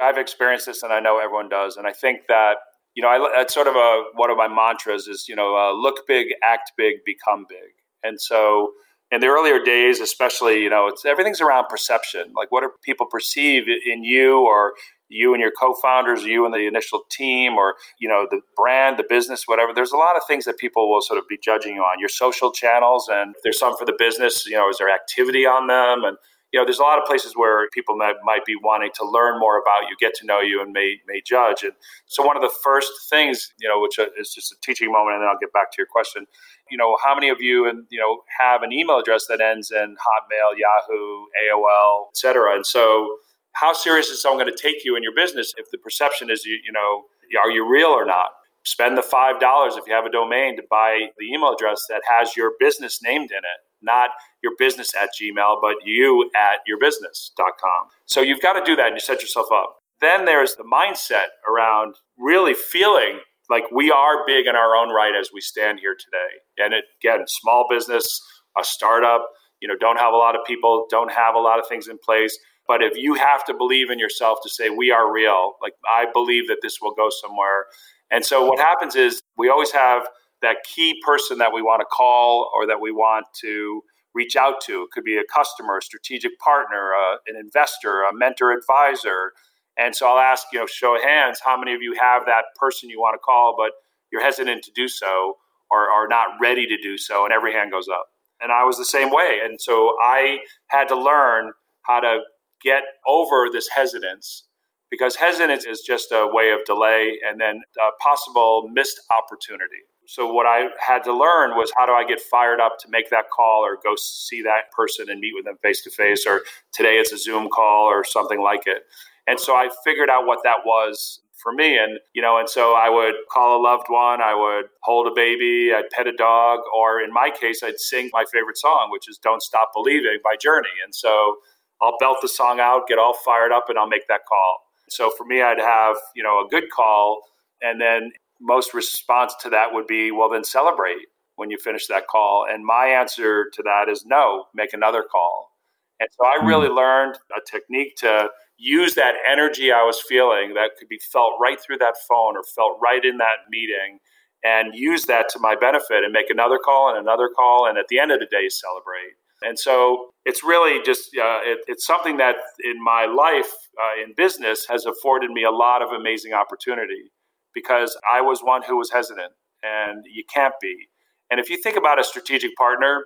I've 0.00 0.16
experienced 0.16 0.66
this, 0.66 0.82
and 0.82 0.92
I 0.92 1.00
know 1.00 1.18
everyone 1.18 1.48
does. 1.48 1.76
And 1.76 1.86
I 1.86 1.92
think 1.92 2.22
that 2.28 2.56
you 2.94 3.02
know, 3.02 3.08
I, 3.08 3.30
that's 3.34 3.54
sort 3.54 3.68
of 3.68 3.74
a 3.74 4.04
one 4.14 4.30
of 4.30 4.36
my 4.36 4.48
mantras 4.48 5.08
is 5.08 5.28
you 5.28 5.36
know, 5.36 5.56
uh, 5.56 5.72
look 5.72 6.06
big, 6.06 6.28
act 6.42 6.72
big, 6.76 7.04
become 7.04 7.46
big. 7.48 7.72
And 8.02 8.20
so, 8.20 8.72
in 9.12 9.20
the 9.20 9.28
earlier 9.28 9.62
days, 9.62 10.00
especially, 10.00 10.62
you 10.62 10.70
know, 10.70 10.88
it's 10.88 11.04
everything's 11.04 11.40
around 11.40 11.68
perception. 11.68 12.32
Like, 12.34 12.50
what 12.50 12.62
do 12.62 12.70
people 12.82 13.06
perceive 13.06 13.64
in 13.68 14.02
you, 14.02 14.40
or 14.40 14.72
you 15.08 15.34
and 15.34 15.40
your 15.42 15.52
co-founders, 15.52 16.24
you 16.24 16.46
and 16.46 16.54
the 16.54 16.66
initial 16.66 17.02
team, 17.10 17.52
or 17.52 17.74
you 18.00 18.08
know, 18.08 18.26
the 18.30 18.40
brand, 18.56 18.98
the 18.98 19.04
business, 19.06 19.44
whatever. 19.46 19.74
There's 19.74 19.92
a 19.92 19.98
lot 19.98 20.16
of 20.16 20.22
things 20.26 20.46
that 20.46 20.56
people 20.56 20.90
will 20.90 21.02
sort 21.02 21.18
of 21.18 21.28
be 21.28 21.38
judging 21.40 21.76
you 21.76 21.82
on. 21.82 22.00
Your 22.00 22.08
social 22.08 22.50
channels, 22.50 23.08
and 23.12 23.34
there's 23.44 23.58
some 23.58 23.76
for 23.76 23.84
the 23.84 23.94
business. 23.96 24.46
You 24.46 24.56
know, 24.56 24.70
is 24.70 24.78
there 24.78 24.88
activity 24.88 25.44
on 25.44 25.66
them, 25.66 26.04
and 26.04 26.16
you 26.52 26.60
know, 26.60 26.66
there's 26.66 26.78
a 26.78 26.82
lot 26.82 26.98
of 26.98 27.04
places 27.06 27.32
where 27.34 27.68
people 27.70 27.96
might, 27.96 28.16
might 28.24 28.44
be 28.44 28.54
wanting 28.62 28.90
to 28.96 29.08
learn 29.08 29.40
more 29.40 29.58
about 29.58 29.88
you, 29.88 29.96
get 29.98 30.14
to 30.16 30.26
know 30.26 30.40
you, 30.40 30.60
and 30.60 30.72
may 30.72 30.96
may 31.06 31.22
judge. 31.24 31.62
And 31.62 31.72
so, 32.06 32.22
one 32.22 32.36
of 32.36 32.42
the 32.42 32.52
first 32.62 32.92
things, 33.08 33.52
you 33.58 33.68
know, 33.68 33.80
which 33.80 33.98
uh, 33.98 34.06
is 34.18 34.34
just 34.34 34.52
a 34.52 34.56
teaching 34.62 34.92
moment, 34.92 35.14
and 35.14 35.22
then 35.22 35.28
I'll 35.28 35.40
get 35.40 35.52
back 35.52 35.70
to 35.72 35.76
your 35.78 35.86
question. 35.86 36.26
You 36.70 36.76
know, 36.76 36.98
how 37.02 37.14
many 37.14 37.30
of 37.30 37.40
you, 37.40 37.68
and 37.68 37.86
you 37.90 37.98
know, 37.98 38.18
have 38.38 38.62
an 38.62 38.72
email 38.72 38.98
address 38.98 39.26
that 39.28 39.40
ends 39.40 39.70
in 39.70 39.96
Hotmail, 39.96 40.52
Yahoo, 40.58 41.24
AOL, 41.50 42.08
etc. 42.10 42.54
And 42.54 42.66
so, 42.66 43.16
how 43.52 43.72
serious 43.72 44.08
is 44.08 44.20
someone 44.20 44.44
going 44.44 44.54
to 44.54 44.62
take 44.62 44.84
you 44.84 44.94
in 44.94 45.02
your 45.02 45.14
business 45.14 45.54
if 45.56 45.70
the 45.70 45.78
perception 45.78 46.30
is 46.30 46.44
you, 46.44 46.58
you 46.64 46.72
know, 46.72 47.04
are 47.42 47.50
you 47.50 47.66
real 47.66 47.88
or 47.88 48.04
not? 48.04 48.28
Spend 48.64 48.96
the 48.96 49.02
five 49.02 49.40
dollars 49.40 49.76
if 49.76 49.86
you 49.86 49.94
have 49.94 50.06
a 50.06 50.10
domain 50.10 50.56
to 50.56 50.62
buy 50.70 51.06
the 51.18 51.26
email 51.26 51.52
address 51.52 51.84
that 51.88 52.02
has 52.08 52.36
your 52.36 52.52
business 52.60 53.00
named 53.02 53.30
in 53.30 53.38
it 53.38 53.60
not 53.82 54.10
your 54.42 54.52
business 54.58 54.90
at 54.94 55.10
Gmail, 55.20 55.60
but 55.60 55.76
you 55.84 56.30
at 56.36 56.60
yourbusiness.com. 56.68 57.88
So 58.06 58.20
you've 58.20 58.40
got 58.40 58.54
to 58.54 58.64
do 58.64 58.76
that 58.76 58.86
and 58.86 58.94
you 58.94 59.00
set 59.00 59.20
yourself 59.20 59.46
up. 59.52 59.76
Then 60.00 60.24
there's 60.24 60.56
the 60.56 60.64
mindset 60.64 61.26
around 61.48 61.96
really 62.18 62.54
feeling 62.54 63.20
like 63.50 63.64
we 63.70 63.90
are 63.90 64.26
big 64.26 64.46
in 64.46 64.56
our 64.56 64.74
own 64.74 64.90
right 64.90 65.14
as 65.18 65.30
we 65.32 65.40
stand 65.40 65.80
here 65.80 65.94
today. 65.94 66.64
And 66.64 66.74
it, 66.74 66.84
again, 67.02 67.24
small 67.26 67.66
business, 67.68 68.20
a 68.58 68.64
startup, 68.64 69.28
you 69.60 69.68
know, 69.68 69.74
don't 69.78 69.98
have 69.98 70.12
a 70.12 70.16
lot 70.16 70.34
of 70.34 70.44
people, 70.46 70.86
don't 70.90 71.12
have 71.12 71.34
a 71.34 71.38
lot 71.38 71.58
of 71.58 71.68
things 71.68 71.86
in 71.86 71.98
place. 71.98 72.36
But 72.68 72.82
if 72.82 72.96
you 72.96 73.14
have 73.14 73.44
to 73.46 73.54
believe 73.54 73.90
in 73.90 73.98
yourself 73.98 74.38
to 74.42 74.48
say, 74.48 74.70
we 74.70 74.90
are 74.90 75.12
real, 75.12 75.54
like 75.60 75.74
I 75.96 76.06
believe 76.12 76.48
that 76.48 76.58
this 76.62 76.78
will 76.80 76.94
go 76.94 77.08
somewhere. 77.10 77.66
And 78.10 78.24
so 78.24 78.44
what 78.46 78.58
happens 78.58 78.94
is 78.94 79.22
we 79.36 79.48
always 79.48 79.72
have 79.72 80.06
that 80.42 80.58
key 80.64 81.00
person 81.04 81.38
that 81.38 81.52
we 81.52 81.62
want 81.62 81.80
to 81.80 81.86
call 81.86 82.50
or 82.54 82.66
that 82.66 82.80
we 82.80 82.92
want 82.92 83.26
to 83.40 83.82
reach 84.14 84.36
out 84.36 84.60
to. 84.60 84.82
It 84.82 84.90
could 84.92 85.04
be 85.04 85.16
a 85.16 85.24
customer, 85.32 85.78
a 85.78 85.82
strategic 85.82 86.38
partner, 86.38 86.92
an 87.26 87.36
investor, 87.38 88.02
a 88.02 88.14
mentor 88.14 88.52
advisor. 88.52 89.32
And 89.78 89.96
so 89.96 90.06
I'll 90.06 90.18
ask, 90.18 90.46
you 90.52 90.58
know, 90.58 90.66
show 90.66 90.96
of 90.96 91.02
hands, 91.02 91.40
how 91.42 91.56
many 91.56 91.74
of 91.74 91.80
you 91.80 91.96
have 91.98 92.26
that 92.26 92.44
person 92.56 92.90
you 92.90 93.00
want 93.00 93.14
to 93.14 93.18
call, 93.18 93.54
but 93.56 93.72
you're 94.12 94.22
hesitant 94.22 94.62
to 94.64 94.70
do 94.72 94.86
so 94.86 95.38
or 95.70 95.90
are 95.90 96.06
not 96.06 96.28
ready 96.40 96.66
to 96.66 96.76
do 96.76 96.98
so? 96.98 97.24
And 97.24 97.32
every 97.32 97.52
hand 97.52 97.72
goes 97.72 97.88
up. 97.88 98.06
And 98.40 98.52
I 98.52 98.64
was 98.64 98.76
the 98.76 98.84
same 98.84 99.10
way. 99.10 99.40
And 99.42 99.60
so 99.60 99.94
I 100.02 100.40
had 100.66 100.88
to 100.88 100.96
learn 100.96 101.52
how 101.82 102.00
to 102.00 102.18
get 102.62 102.82
over 103.06 103.48
this 103.50 103.68
hesitance 103.68 104.44
because 104.90 105.16
hesitance 105.16 105.64
is 105.64 105.80
just 105.80 106.12
a 106.12 106.28
way 106.30 106.50
of 106.50 106.64
delay 106.66 107.18
and 107.26 107.40
then 107.40 107.62
a 107.80 107.90
possible 108.02 108.68
missed 108.72 109.00
opportunity. 109.16 109.82
So 110.06 110.30
what 110.30 110.46
I 110.46 110.68
had 110.78 111.02
to 111.04 111.12
learn 111.12 111.52
was 111.52 111.72
how 111.74 111.86
do 111.86 111.92
I 111.92 112.04
get 112.04 112.20
fired 112.20 112.60
up 112.60 112.78
to 112.80 112.88
make 112.90 113.08
that 113.08 113.30
call 113.30 113.64
or 113.64 113.78
go 113.82 113.94
see 113.96 114.42
that 114.42 114.70
person 114.70 115.08
and 115.08 115.18
meet 115.18 115.32
with 115.34 115.46
them 115.46 115.56
face 115.62 115.82
to 115.84 115.90
face 115.90 116.26
or 116.26 116.42
today 116.72 116.96
it's 116.96 117.12
a 117.12 117.18
Zoom 117.18 117.48
call 117.48 117.86
or 117.86 118.04
something 118.04 118.40
like 118.42 118.66
it. 118.66 118.82
And 119.26 119.40
so 119.40 119.54
I 119.54 119.70
figured 119.84 120.10
out 120.10 120.26
what 120.26 120.40
that 120.44 120.58
was 120.66 121.20
for 121.42 121.52
me 121.52 121.78
and 121.78 121.98
you 122.14 122.22
know 122.22 122.38
and 122.38 122.48
so 122.48 122.74
I 122.74 122.90
would 122.90 123.14
call 123.30 123.60
a 123.60 123.62
loved 123.62 123.86
one, 123.88 124.20
I 124.20 124.34
would 124.34 124.66
hold 124.82 125.06
a 125.06 125.14
baby, 125.14 125.72
I'd 125.74 125.90
pet 125.90 126.06
a 126.06 126.12
dog 126.12 126.60
or 126.76 127.00
in 127.00 127.12
my 127.12 127.30
case 127.30 127.62
I'd 127.62 127.78
sing 127.78 128.10
my 128.12 128.24
favorite 128.30 128.58
song 128.58 128.88
which 128.90 129.08
is 129.08 129.18
Don't 129.18 129.42
Stop 129.42 129.70
Believing 129.74 130.18
by 130.22 130.36
Journey. 130.36 130.76
And 130.84 130.94
so 130.94 131.36
I'll 131.82 131.96
belt 131.98 132.18
the 132.22 132.28
song 132.28 132.60
out, 132.60 132.86
get 132.88 132.98
all 132.98 133.14
fired 133.24 133.52
up 133.52 133.64
and 133.68 133.78
I'll 133.78 133.88
make 133.88 134.06
that 134.08 134.20
call. 134.28 134.58
So 134.88 135.10
for 135.16 135.24
me 135.24 135.42
I'd 135.42 135.58
have, 135.58 135.96
you 136.14 136.22
know, 136.22 136.44
a 136.44 136.48
good 136.48 136.70
call 136.70 137.22
and 137.60 137.80
then 137.80 138.12
most 138.40 138.74
response 138.74 139.34
to 139.42 139.50
that 139.50 139.72
would 139.72 139.86
be, 139.86 140.10
well, 140.10 140.28
then 140.28 140.44
celebrate 140.44 141.06
when 141.36 141.50
you 141.50 141.58
finish 141.58 141.86
that 141.86 142.08
call. 142.08 142.46
And 142.48 142.64
my 142.64 142.86
answer 142.86 143.50
to 143.54 143.62
that 143.62 143.88
is 143.88 144.04
no, 144.04 144.46
make 144.54 144.72
another 144.72 145.02
call. 145.02 145.52
And 146.00 146.08
so 146.12 146.26
I 146.26 146.44
really 146.44 146.68
mm. 146.68 146.76
learned 146.76 147.16
a 147.36 147.40
technique 147.50 147.96
to 147.98 148.28
use 148.58 148.94
that 148.94 149.14
energy 149.30 149.72
I 149.72 149.84
was 149.84 150.00
feeling 150.00 150.54
that 150.54 150.72
could 150.78 150.88
be 150.88 151.00
felt 151.12 151.34
right 151.40 151.58
through 151.60 151.78
that 151.78 151.94
phone 152.08 152.36
or 152.36 152.42
felt 152.42 152.78
right 152.82 153.04
in 153.04 153.18
that 153.18 153.48
meeting 153.50 153.98
and 154.44 154.74
use 154.74 155.06
that 155.06 155.28
to 155.30 155.38
my 155.38 155.54
benefit 155.54 156.04
and 156.04 156.12
make 156.12 156.28
another 156.28 156.58
call 156.62 156.90
and 156.90 156.98
another 156.98 157.30
call. 157.34 157.68
And 157.68 157.78
at 157.78 157.86
the 157.88 157.98
end 157.98 158.10
of 158.10 158.18
the 158.18 158.26
day, 158.26 158.48
celebrate. 158.48 159.14
And 159.44 159.58
so 159.58 160.10
it's 160.24 160.42
really 160.44 160.82
just, 160.84 161.10
uh, 161.16 161.40
it, 161.42 161.58
it's 161.66 161.86
something 161.86 162.16
that 162.18 162.36
in 162.64 162.82
my 162.82 163.06
life 163.06 163.52
uh, 163.80 164.02
in 164.02 164.14
business 164.16 164.66
has 164.68 164.86
afforded 164.86 165.30
me 165.30 165.44
a 165.44 165.50
lot 165.50 165.82
of 165.82 165.90
amazing 165.90 166.32
opportunity 166.32 167.10
because 167.54 167.96
I 168.10 168.20
was 168.20 168.40
one 168.40 168.62
who 168.62 168.76
was 168.78 168.90
hesitant, 168.90 169.32
and 169.62 170.04
you 170.12 170.24
can't 170.32 170.54
be. 170.60 170.88
And 171.30 171.38
if 171.40 171.50
you 171.50 171.56
think 171.62 171.76
about 171.76 172.00
a 172.00 172.04
strategic 172.04 172.54
partner, 172.56 173.04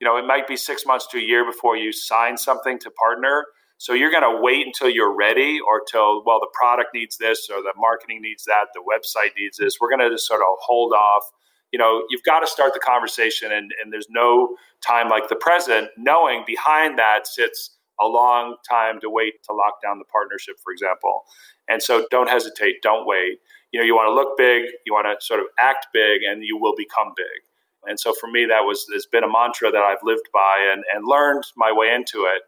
you 0.00 0.06
know, 0.06 0.16
it 0.16 0.26
might 0.26 0.46
be 0.46 0.56
six 0.56 0.84
months 0.84 1.06
to 1.12 1.18
a 1.18 1.22
year 1.22 1.44
before 1.44 1.76
you 1.76 1.92
sign 1.92 2.36
something 2.36 2.78
to 2.80 2.90
partner. 2.90 3.46
So 3.78 3.92
you're 3.92 4.10
going 4.10 4.22
to 4.22 4.40
wait 4.40 4.66
until 4.66 4.88
you're 4.88 5.14
ready 5.14 5.58
or 5.60 5.80
till, 5.90 6.24
well, 6.24 6.40
the 6.40 6.50
product 6.54 6.90
needs 6.94 7.16
this 7.16 7.48
or 7.50 7.62
the 7.62 7.72
marketing 7.76 8.20
needs 8.22 8.44
that, 8.44 8.66
the 8.74 8.80
website 8.80 9.36
needs 9.36 9.58
this. 9.58 9.74
We're 9.80 9.90
going 9.90 10.00
to 10.00 10.10
just 10.10 10.26
sort 10.26 10.40
of 10.40 10.46
hold 10.60 10.92
off. 10.92 11.24
You 11.72 11.78
know, 11.78 12.04
you've 12.08 12.22
got 12.22 12.40
to 12.40 12.46
start 12.46 12.72
the 12.72 12.80
conversation, 12.80 13.50
and, 13.50 13.72
and 13.82 13.92
there's 13.92 14.06
no 14.08 14.56
time 14.86 15.08
like 15.08 15.28
the 15.28 15.36
present, 15.36 15.88
knowing 15.96 16.44
behind 16.46 16.98
that 16.98 17.26
sits 17.26 17.70
a 18.00 18.06
long 18.06 18.56
time 18.68 19.00
to 19.00 19.08
wait 19.08 19.34
to 19.44 19.54
lock 19.54 19.80
down 19.82 19.98
the 19.98 20.04
partnership, 20.06 20.56
for 20.62 20.72
example. 20.72 21.24
And 21.68 21.82
so 21.82 22.06
don't 22.10 22.28
hesitate, 22.28 22.82
don't 22.82 23.06
wait 23.06 23.38
you 23.72 23.80
know 23.80 23.84
you 23.84 23.94
want 23.94 24.06
to 24.06 24.14
look 24.14 24.38
big 24.38 24.70
you 24.86 24.92
want 24.92 25.04
to 25.04 25.26
sort 25.26 25.40
of 25.40 25.46
act 25.58 25.88
big 25.92 26.22
and 26.22 26.44
you 26.44 26.56
will 26.56 26.76
become 26.76 27.12
big 27.16 27.42
And 27.86 27.98
so 28.00 28.14
for 28.14 28.28
me, 28.28 28.46
that 28.46 28.60
was 28.60 28.86
has 28.92 29.06
been 29.06 29.24
a 29.24 29.30
mantra 29.30 29.70
that 29.70 29.82
I've 29.82 30.02
lived 30.02 30.28
by 30.32 30.70
and, 30.72 30.84
and 30.94 31.06
learned 31.06 31.44
my 31.56 31.72
way 31.72 31.92
into 31.92 32.24
it 32.24 32.42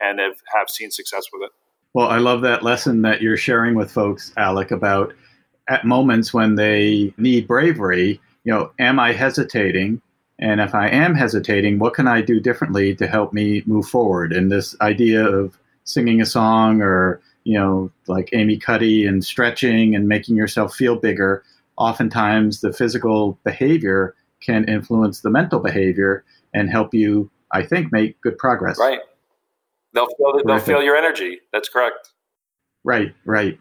and 0.00 0.18
have, 0.18 0.36
have 0.54 0.68
seen 0.68 0.90
success 0.90 1.24
with 1.32 1.42
it. 1.42 1.50
Well, 1.94 2.08
I 2.08 2.18
love 2.18 2.42
that 2.42 2.62
lesson 2.62 3.02
that 3.02 3.20
you're 3.20 3.36
sharing 3.36 3.74
with 3.74 3.90
folks, 3.90 4.32
Alec, 4.36 4.70
about 4.70 5.12
at 5.68 5.84
moments 5.84 6.32
when 6.32 6.54
they 6.54 7.12
need 7.16 7.46
bravery, 7.46 8.20
you 8.44 8.52
know, 8.52 8.72
am 8.78 8.98
I 8.98 9.12
hesitating? 9.12 10.00
And 10.40 10.60
if 10.60 10.74
I 10.74 10.88
am 10.88 11.14
hesitating, 11.14 11.78
what 11.78 11.94
can 11.94 12.08
I 12.08 12.22
do 12.22 12.40
differently 12.40 12.94
to 12.96 13.06
help 13.06 13.32
me 13.32 13.62
move 13.66 13.86
forward? 13.86 14.32
And 14.32 14.50
this 14.50 14.74
idea 14.80 15.24
of 15.24 15.58
singing 15.84 16.20
a 16.20 16.26
song 16.26 16.80
or, 16.80 17.20
you 17.44 17.58
know, 17.58 17.90
like 18.08 18.30
Amy 18.32 18.56
Cuddy 18.56 19.06
and 19.06 19.24
stretching 19.24 19.94
and 19.94 20.08
making 20.08 20.36
yourself 20.36 20.74
feel 20.74 20.96
bigger, 20.96 21.44
oftentimes 21.76 22.62
the 22.62 22.72
physical 22.72 23.38
behavior 23.44 24.14
can 24.40 24.64
influence 24.64 25.20
the 25.20 25.30
mental 25.30 25.60
behavior 25.60 26.24
and 26.54 26.70
help 26.70 26.94
you, 26.94 27.30
I 27.52 27.62
think, 27.62 27.92
make 27.92 28.18
good 28.22 28.38
progress. 28.38 28.78
Right. 28.78 29.00
They'll 29.92 30.06
feel, 30.06 30.40
they'll 30.46 30.58
feel 30.58 30.82
your 30.82 30.96
energy. 30.96 31.40
That's 31.52 31.68
correct. 31.68 32.12
Right, 32.82 33.14
right. 33.26 33.58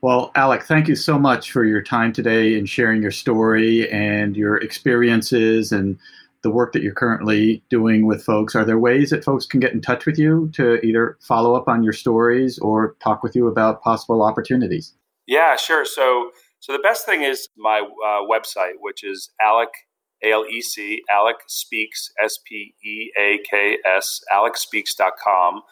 Well, 0.00 0.30
Alec, 0.36 0.62
thank 0.62 0.86
you 0.86 0.94
so 0.94 1.18
much 1.18 1.50
for 1.50 1.64
your 1.64 1.82
time 1.82 2.12
today 2.12 2.56
and 2.56 2.68
sharing 2.68 3.02
your 3.02 3.10
story 3.10 3.90
and 3.90 4.36
your 4.36 4.56
experiences 4.58 5.72
and 5.72 5.98
the 6.42 6.50
work 6.50 6.72
that 6.72 6.82
you're 6.82 6.94
currently 6.94 7.64
doing 7.68 8.06
with 8.06 8.22
folks. 8.22 8.54
Are 8.54 8.64
there 8.64 8.78
ways 8.78 9.10
that 9.10 9.24
folks 9.24 9.44
can 9.44 9.58
get 9.58 9.72
in 9.72 9.80
touch 9.80 10.06
with 10.06 10.16
you 10.16 10.50
to 10.54 10.76
either 10.86 11.18
follow 11.20 11.56
up 11.56 11.66
on 11.66 11.82
your 11.82 11.92
stories 11.92 12.60
or 12.60 12.94
talk 13.00 13.24
with 13.24 13.34
you 13.34 13.48
about 13.48 13.82
possible 13.82 14.22
opportunities? 14.22 14.94
Yeah, 15.26 15.56
sure. 15.56 15.84
So, 15.84 16.30
so 16.60 16.72
the 16.72 16.78
best 16.78 17.04
thing 17.04 17.22
is 17.22 17.48
my 17.56 17.80
uh, 17.80 18.22
website, 18.22 18.74
which 18.78 19.02
is 19.02 19.30
Alec 19.42 19.70
A 20.22 20.30
L 20.30 20.44
E 20.48 20.62
C 20.62 21.02
Alec 21.10 21.36
Speaks 21.48 22.12
S 22.22 22.38
P 22.46 22.72
E 22.84 23.10
A 23.18 23.38
K 23.50 23.78
S 23.84 24.20
AlecSpeaks.com. 24.32 25.62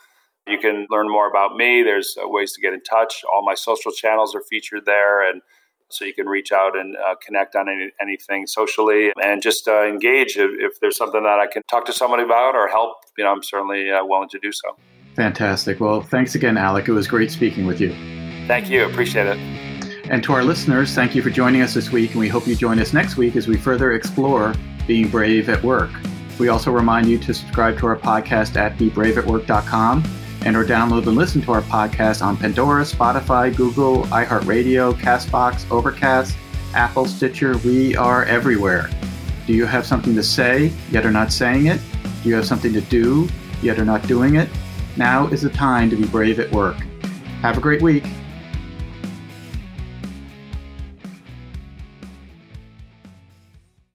You 0.46 0.58
can 0.58 0.86
learn 0.90 1.08
more 1.08 1.28
about 1.28 1.56
me. 1.56 1.82
There's 1.82 2.16
uh, 2.22 2.28
ways 2.28 2.52
to 2.52 2.60
get 2.60 2.72
in 2.72 2.80
touch. 2.82 3.24
All 3.34 3.44
my 3.44 3.54
social 3.54 3.90
channels 3.90 4.34
are 4.34 4.42
featured 4.48 4.86
there, 4.86 5.28
and 5.28 5.42
so 5.88 6.04
you 6.04 6.14
can 6.14 6.26
reach 6.26 6.52
out 6.52 6.76
and 6.76 6.96
uh, 6.96 7.14
connect 7.24 7.56
on 7.56 7.68
any, 7.68 7.90
anything 8.00 8.46
socially 8.46 9.12
and 9.22 9.42
just 9.42 9.68
uh, 9.68 9.84
engage 9.84 10.36
if, 10.36 10.50
if, 10.58 10.80
there's 10.80 10.96
something 10.96 11.22
that 11.22 11.38
I 11.38 11.46
can 11.46 11.62
talk 11.70 11.84
to 11.86 11.92
somebody 11.92 12.22
about 12.22 12.54
or 12.54 12.68
help. 12.68 12.96
You 13.16 13.24
know, 13.24 13.32
I'm 13.32 13.42
certainly 13.42 13.90
uh, 13.90 14.04
willing 14.04 14.28
to 14.30 14.38
do 14.38 14.52
so. 14.52 14.76
Fantastic. 15.14 15.80
Well, 15.80 16.00
thanks 16.00 16.34
again, 16.34 16.56
Alec. 16.56 16.88
It 16.88 16.92
was 16.92 17.06
great 17.06 17.30
speaking 17.30 17.66
with 17.66 17.80
you. 17.80 17.90
Thank 18.46 18.68
you. 18.68 18.84
Appreciate 18.84 19.26
it. 19.26 19.38
And 20.10 20.22
to 20.24 20.32
our 20.32 20.44
listeners, 20.44 20.92
thank 20.92 21.14
you 21.14 21.22
for 21.22 21.30
joining 21.30 21.62
us 21.62 21.74
this 21.74 21.90
week, 21.90 22.12
and 22.12 22.20
we 22.20 22.28
hope 22.28 22.46
you 22.46 22.54
join 22.54 22.78
us 22.78 22.92
next 22.92 23.16
week 23.16 23.34
as 23.34 23.48
we 23.48 23.56
further 23.56 23.92
explore 23.92 24.54
being 24.86 25.08
brave 25.08 25.48
at 25.48 25.62
work. 25.64 25.90
We 26.38 26.48
also 26.48 26.70
remind 26.70 27.08
you 27.08 27.18
to 27.18 27.34
subscribe 27.34 27.78
to 27.78 27.86
our 27.86 27.96
podcast 27.96 28.56
at 28.56 28.76
bebraveatwork.com 28.76 30.04
and 30.46 30.56
or 30.56 30.64
download 30.64 31.04
and 31.08 31.16
listen 31.16 31.42
to 31.42 31.50
our 31.50 31.62
podcast 31.62 32.24
on 32.24 32.36
Pandora, 32.36 32.84
Spotify, 32.84 33.54
Google, 33.54 34.04
iHeartRadio, 34.04 34.94
Castbox, 34.94 35.68
Overcast, 35.72 36.36
Apple, 36.72 37.04
Stitcher. 37.04 37.58
We 37.58 37.96
are 37.96 38.24
everywhere. 38.26 38.88
Do 39.48 39.54
you 39.54 39.66
have 39.66 39.84
something 39.84 40.14
to 40.14 40.22
say, 40.22 40.72
yet 40.92 41.04
are 41.04 41.10
not 41.10 41.32
saying 41.32 41.66
it? 41.66 41.80
Do 42.22 42.28
you 42.28 42.36
have 42.36 42.46
something 42.46 42.72
to 42.74 42.80
do, 42.80 43.28
yet 43.60 43.80
are 43.80 43.84
not 43.84 44.06
doing 44.06 44.36
it? 44.36 44.48
Now 44.96 45.26
is 45.26 45.42
the 45.42 45.50
time 45.50 45.90
to 45.90 45.96
be 45.96 46.06
brave 46.06 46.38
at 46.38 46.52
work. 46.52 46.76
Have 47.42 47.58
a 47.58 47.60
great 47.60 47.82
week. 47.82 48.04